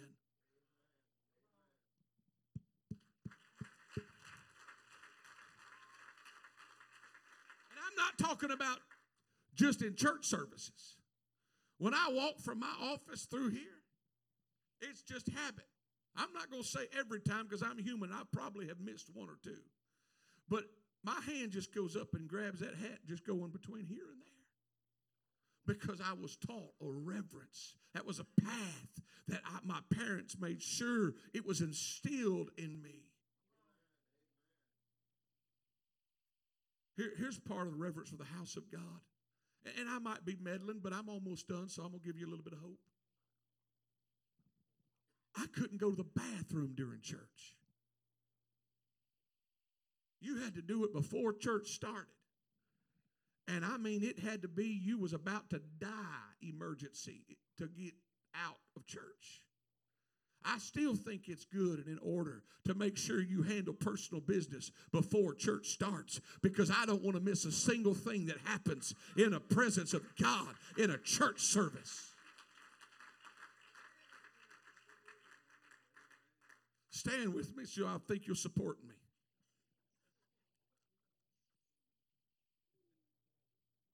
And 7.70 7.78
I'm 7.78 7.96
not 7.96 8.18
talking 8.18 8.50
about 8.50 8.80
just 9.54 9.80
in 9.82 9.94
church 9.94 10.26
services. 10.26 10.96
When 11.78 11.94
I 11.94 12.08
walk 12.10 12.40
from 12.40 12.60
my 12.60 12.74
office 12.80 13.26
through 13.26 13.50
here, 13.50 13.82
it's 14.80 15.02
just 15.02 15.28
habit. 15.28 15.66
I'm 16.16 16.32
not 16.32 16.50
going 16.50 16.62
to 16.62 16.68
say 16.68 16.86
every 16.98 17.20
time 17.20 17.44
because 17.44 17.62
I'm 17.62 17.78
human. 17.78 18.10
I 18.12 18.22
probably 18.32 18.68
have 18.68 18.80
missed 18.80 19.10
one 19.12 19.28
or 19.28 19.38
two. 19.42 19.58
But 20.48 20.64
my 21.04 21.18
hand 21.26 21.52
just 21.52 21.74
goes 21.74 21.96
up 21.96 22.14
and 22.14 22.28
grabs 22.28 22.60
that 22.60 22.74
hat, 22.74 22.98
just 23.06 23.26
going 23.26 23.50
between 23.50 23.84
here 23.84 24.06
and 24.10 24.20
there. 24.20 25.76
Because 25.76 26.00
I 26.00 26.14
was 26.14 26.36
taught 26.36 26.72
a 26.80 26.86
reverence. 26.86 27.74
That 27.94 28.06
was 28.06 28.20
a 28.20 28.26
path 28.40 29.00
that 29.28 29.40
I, 29.44 29.58
my 29.64 29.80
parents 29.92 30.36
made 30.40 30.62
sure 30.62 31.14
it 31.34 31.44
was 31.44 31.60
instilled 31.60 32.50
in 32.56 32.80
me. 32.80 33.02
Here, 36.96 37.10
here's 37.18 37.38
part 37.38 37.66
of 37.66 37.72
the 37.72 37.78
reverence 37.78 38.10
for 38.10 38.16
the 38.16 38.24
house 38.24 38.56
of 38.56 38.70
God. 38.70 38.80
And 39.78 39.88
I 39.88 39.98
might 39.98 40.24
be 40.24 40.36
meddling, 40.40 40.80
but 40.82 40.92
I'm 40.92 41.08
almost 41.08 41.48
done, 41.48 41.68
so 41.68 41.82
I'm 41.82 41.90
going 41.90 42.00
to 42.00 42.06
give 42.06 42.16
you 42.16 42.26
a 42.26 42.30
little 42.30 42.44
bit 42.44 42.52
of 42.52 42.60
hope. 42.60 42.78
I 45.36 45.46
couldn't 45.46 45.80
go 45.80 45.90
to 45.90 45.96
the 45.96 46.04
bathroom 46.04 46.72
during 46.74 47.00
church. 47.00 47.54
You 50.20 50.38
had 50.38 50.54
to 50.54 50.62
do 50.62 50.84
it 50.84 50.92
before 50.92 51.32
church 51.32 51.68
started. 51.68 52.06
And 53.48 53.64
I 53.64 53.76
mean, 53.76 54.02
it 54.02 54.18
had 54.18 54.42
to 54.42 54.48
be 54.48 54.66
you 54.66 54.98
was 54.98 55.12
about 55.12 55.50
to 55.50 55.60
die 55.78 55.86
emergency 56.42 57.22
to 57.58 57.68
get 57.68 57.94
out 58.34 58.58
of 58.76 58.86
church. 58.86 59.42
I 60.44 60.58
still 60.58 60.94
think 60.94 61.22
it's 61.26 61.44
good 61.44 61.78
and 61.78 61.88
in 61.88 61.98
order 62.02 62.42
to 62.66 62.74
make 62.74 62.96
sure 62.96 63.20
you 63.20 63.42
handle 63.42 63.74
personal 63.74 64.20
business 64.20 64.70
before 64.92 65.34
church 65.34 65.68
starts 65.68 66.20
because 66.40 66.70
I 66.70 66.86
don't 66.86 67.02
want 67.02 67.16
to 67.16 67.22
miss 67.22 67.44
a 67.44 67.52
single 67.52 67.94
thing 67.94 68.26
that 68.26 68.38
happens 68.44 68.94
in 69.16 69.30
the 69.30 69.40
presence 69.40 69.92
of 69.92 70.02
God 70.20 70.54
in 70.78 70.90
a 70.90 70.98
church 70.98 71.40
service. 71.40 72.12
Stand 76.96 77.34
with 77.34 77.54
me 77.54 77.66
so 77.66 77.86
I 77.86 77.98
think 78.08 78.26
you'll 78.26 78.36
support 78.36 78.78
me. 78.82 78.94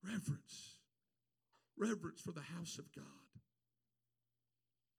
Reverence. 0.04 0.76
Reverence 1.76 2.20
for 2.20 2.30
the 2.30 2.42
house 2.42 2.78
of 2.78 2.84
God. 2.94 3.04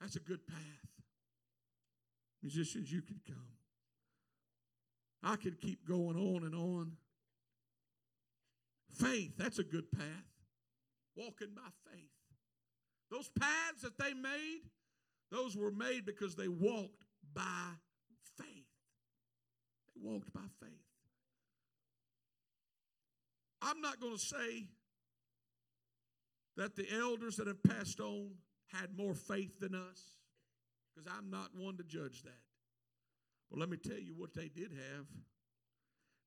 That's 0.02 0.18
a 0.18 0.20
good 0.20 0.46
path. 0.46 0.58
Musicians, 2.42 2.92
you 2.92 3.02
could 3.02 3.22
come. 3.26 3.38
I 5.24 5.38
could 5.38 5.62
keep 5.62 5.88
going 5.88 6.18
on 6.18 6.44
and 6.44 6.56
on. 6.56 6.92
Faith, 8.92 9.32
that's 9.38 9.60
a 9.60 9.64
good 9.64 9.90
path. 9.94 10.04
Walking 11.16 11.56
by 11.56 11.70
faith. 11.90 12.12
Those 13.10 13.30
paths 13.40 13.82
that 13.84 13.98
they 13.98 14.14
made, 14.14 14.64
those 15.32 15.56
were 15.56 15.72
made 15.72 16.06
because 16.06 16.36
they 16.36 16.50
walked 16.50 17.06
by. 17.34 17.78
They 19.96 20.10
walked 20.10 20.34
by 20.34 20.42
faith. 20.60 20.70
I'm 23.62 23.82
not 23.82 24.00
going 24.00 24.18
to 24.18 24.20
say 24.20 24.68
that 26.58 26.76
the 26.76 26.86
elders 26.94 27.38
that 27.38 27.48
have 27.48 27.64
passed 27.64 28.00
on 28.00 28.32
had 28.68 28.98
more 28.98 29.14
faith 29.14 29.60
than 29.60 29.74
us 29.74 30.14
because 30.94 31.12
I'm 31.18 31.30
not 31.30 31.50
one 31.56 31.78
to 31.78 31.84
judge 31.84 32.24
that. 32.24 32.42
But 33.50 33.60
let 33.60 33.70
me 33.70 33.78
tell 33.78 34.00
you 34.00 34.14
what 34.16 34.34
they 34.34 34.50
did 34.50 34.72
have. 34.72 35.06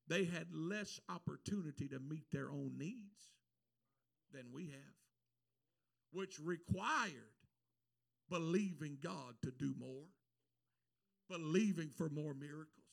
They 0.07 0.23
had 0.23 0.47
less 0.53 0.99
opportunity 1.09 1.87
to 1.89 1.99
meet 1.99 2.31
their 2.31 2.49
own 2.49 2.71
needs 2.77 3.33
than 4.33 4.45
we 4.53 4.67
have, 4.67 4.95
which 6.11 6.39
required 6.39 7.11
believing 8.29 8.97
God 9.01 9.35
to 9.43 9.51
do 9.51 9.73
more, 9.77 10.05
believing 11.29 11.89
for 11.89 12.09
more 12.09 12.33
miracles. 12.33 12.86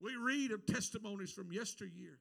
We 0.00 0.14
read 0.16 0.52
of 0.52 0.64
testimonies 0.66 1.32
from 1.32 1.50
yesteryear, 1.52 2.18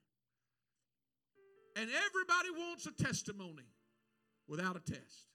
and 1.75 1.89
everybody 1.89 2.49
wants 2.57 2.87
a 2.87 2.91
testimony 2.91 3.67
without 4.47 4.75
a 4.75 4.79
test. 4.79 5.27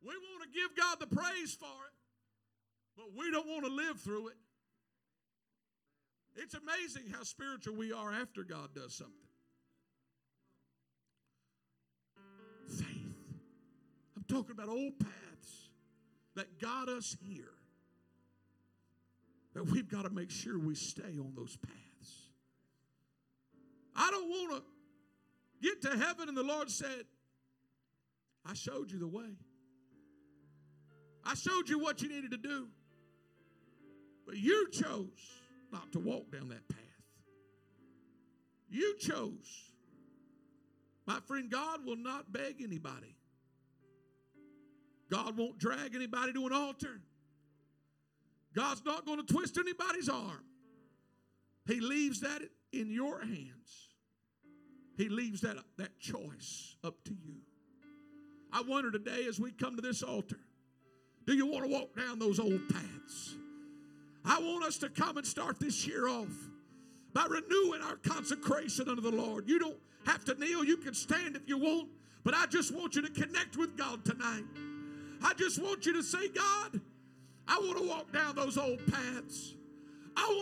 We 0.00 0.14
want 0.14 0.42
to 0.42 0.48
give 0.58 0.76
God 0.76 1.00
the 1.00 1.06
praise 1.06 1.54
for 1.54 1.66
it, 1.66 1.94
but 2.96 3.06
we 3.16 3.30
don't 3.30 3.48
want 3.48 3.64
to 3.64 3.70
live 3.70 3.98
through 4.00 4.28
it. 4.28 4.36
It's 6.36 6.54
amazing 6.54 7.12
how 7.12 7.22
spiritual 7.22 7.74
we 7.74 7.92
are 7.92 8.12
after 8.12 8.42
God 8.44 8.74
does 8.74 8.94
something. 8.94 9.14
Faith. 12.68 12.86
I'm 14.16 14.24
talking 14.28 14.52
about 14.52 14.68
old 14.68 14.98
paths 14.98 15.70
that 16.34 16.60
got 16.60 16.88
us 16.88 17.16
here. 17.20 17.54
That 19.54 19.64
we've 19.64 19.88
got 19.88 20.02
to 20.02 20.10
make 20.10 20.30
sure 20.30 20.58
we 20.58 20.74
stay 20.74 21.18
on 21.18 21.32
those 21.36 21.56
paths. 21.56 22.28
I 23.96 24.10
don't 24.10 24.28
want 24.28 24.56
to 24.56 24.62
get 25.62 25.82
to 25.82 25.96
heaven 25.96 26.28
and 26.28 26.36
the 26.36 26.42
Lord 26.42 26.70
said, 26.70 27.04
I 28.44 28.54
showed 28.54 28.90
you 28.90 28.98
the 28.98 29.06
way. 29.06 29.36
I 31.24 31.34
showed 31.34 31.68
you 31.68 31.78
what 31.78 32.02
you 32.02 32.08
needed 32.08 32.32
to 32.32 32.36
do. 32.36 32.68
But 34.26 34.36
you 34.36 34.68
chose 34.70 35.40
not 35.72 35.92
to 35.92 35.98
walk 35.98 36.30
down 36.32 36.48
that 36.48 36.68
path. 36.68 36.78
You 38.68 38.96
chose. 38.98 39.72
My 41.06 41.20
friend, 41.20 41.50
God 41.50 41.86
will 41.86 41.96
not 41.96 42.32
beg 42.32 42.60
anybody. 42.62 43.14
God 45.10 45.36
won't 45.36 45.58
drag 45.58 45.94
anybody 45.94 46.32
to 46.32 46.46
an 46.46 46.52
altar. 46.52 47.00
God's 48.54 48.84
not 48.84 49.04
going 49.04 49.24
to 49.24 49.32
twist 49.32 49.58
anybody's 49.58 50.08
arm. 50.08 50.44
He 51.66 51.80
leaves 51.80 52.20
that 52.20 52.42
in 52.72 52.90
your 52.90 53.20
hands. 53.20 53.88
He 54.96 55.08
leaves 55.08 55.40
that, 55.40 55.56
that 55.78 55.98
choice 55.98 56.76
up 56.84 57.02
to 57.04 57.10
you. 57.10 57.36
I 58.52 58.62
wonder 58.62 58.90
today 58.90 59.26
as 59.28 59.40
we 59.40 59.50
come 59.50 59.74
to 59.76 59.82
this 59.82 60.02
altar, 60.02 60.38
do 61.26 61.34
you 61.34 61.46
want 61.46 61.64
to 61.64 61.70
walk 61.70 61.96
down 61.96 62.18
those 62.18 62.38
old 62.38 62.68
paths? 62.68 63.34
I 64.24 64.38
want 64.40 64.64
us 64.64 64.78
to 64.78 64.88
come 64.88 65.16
and 65.16 65.26
start 65.26 65.58
this 65.58 65.86
year 65.86 66.06
off 66.06 66.28
by 67.12 67.26
renewing 67.28 67.80
our 67.82 67.96
consecration 67.96 68.88
unto 68.88 69.02
the 69.02 69.10
Lord. 69.10 69.48
You 69.48 69.58
don't 69.58 69.78
have 70.06 70.24
to 70.26 70.34
kneel, 70.34 70.64
you 70.64 70.76
can 70.76 70.94
stand 70.94 71.34
if 71.34 71.48
you 71.48 71.58
want, 71.58 71.88
but 72.22 72.34
I 72.34 72.46
just 72.46 72.72
want 72.74 72.94
you 72.94 73.02
to 73.02 73.10
connect 73.10 73.56
with 73.56 73.76
God 73.76 74.04
tonight. 74.04 74.44
I 75.22 75.34
just 75.34 75.60
want 75.60 75.86
you 75.86 75.94
to 75.94 76.02
say, 76.02 76.28
God, 76.28 76.80
I 77.48 77.58
want 77.58 77.78
to 77.78 77.88
walk 77.88 78.12
down 78.12 78.34
those 78.36 78.56
old 78.56 78.80
paths. 78.90 79.54
I 80.16 80.22
want 80.22 80.32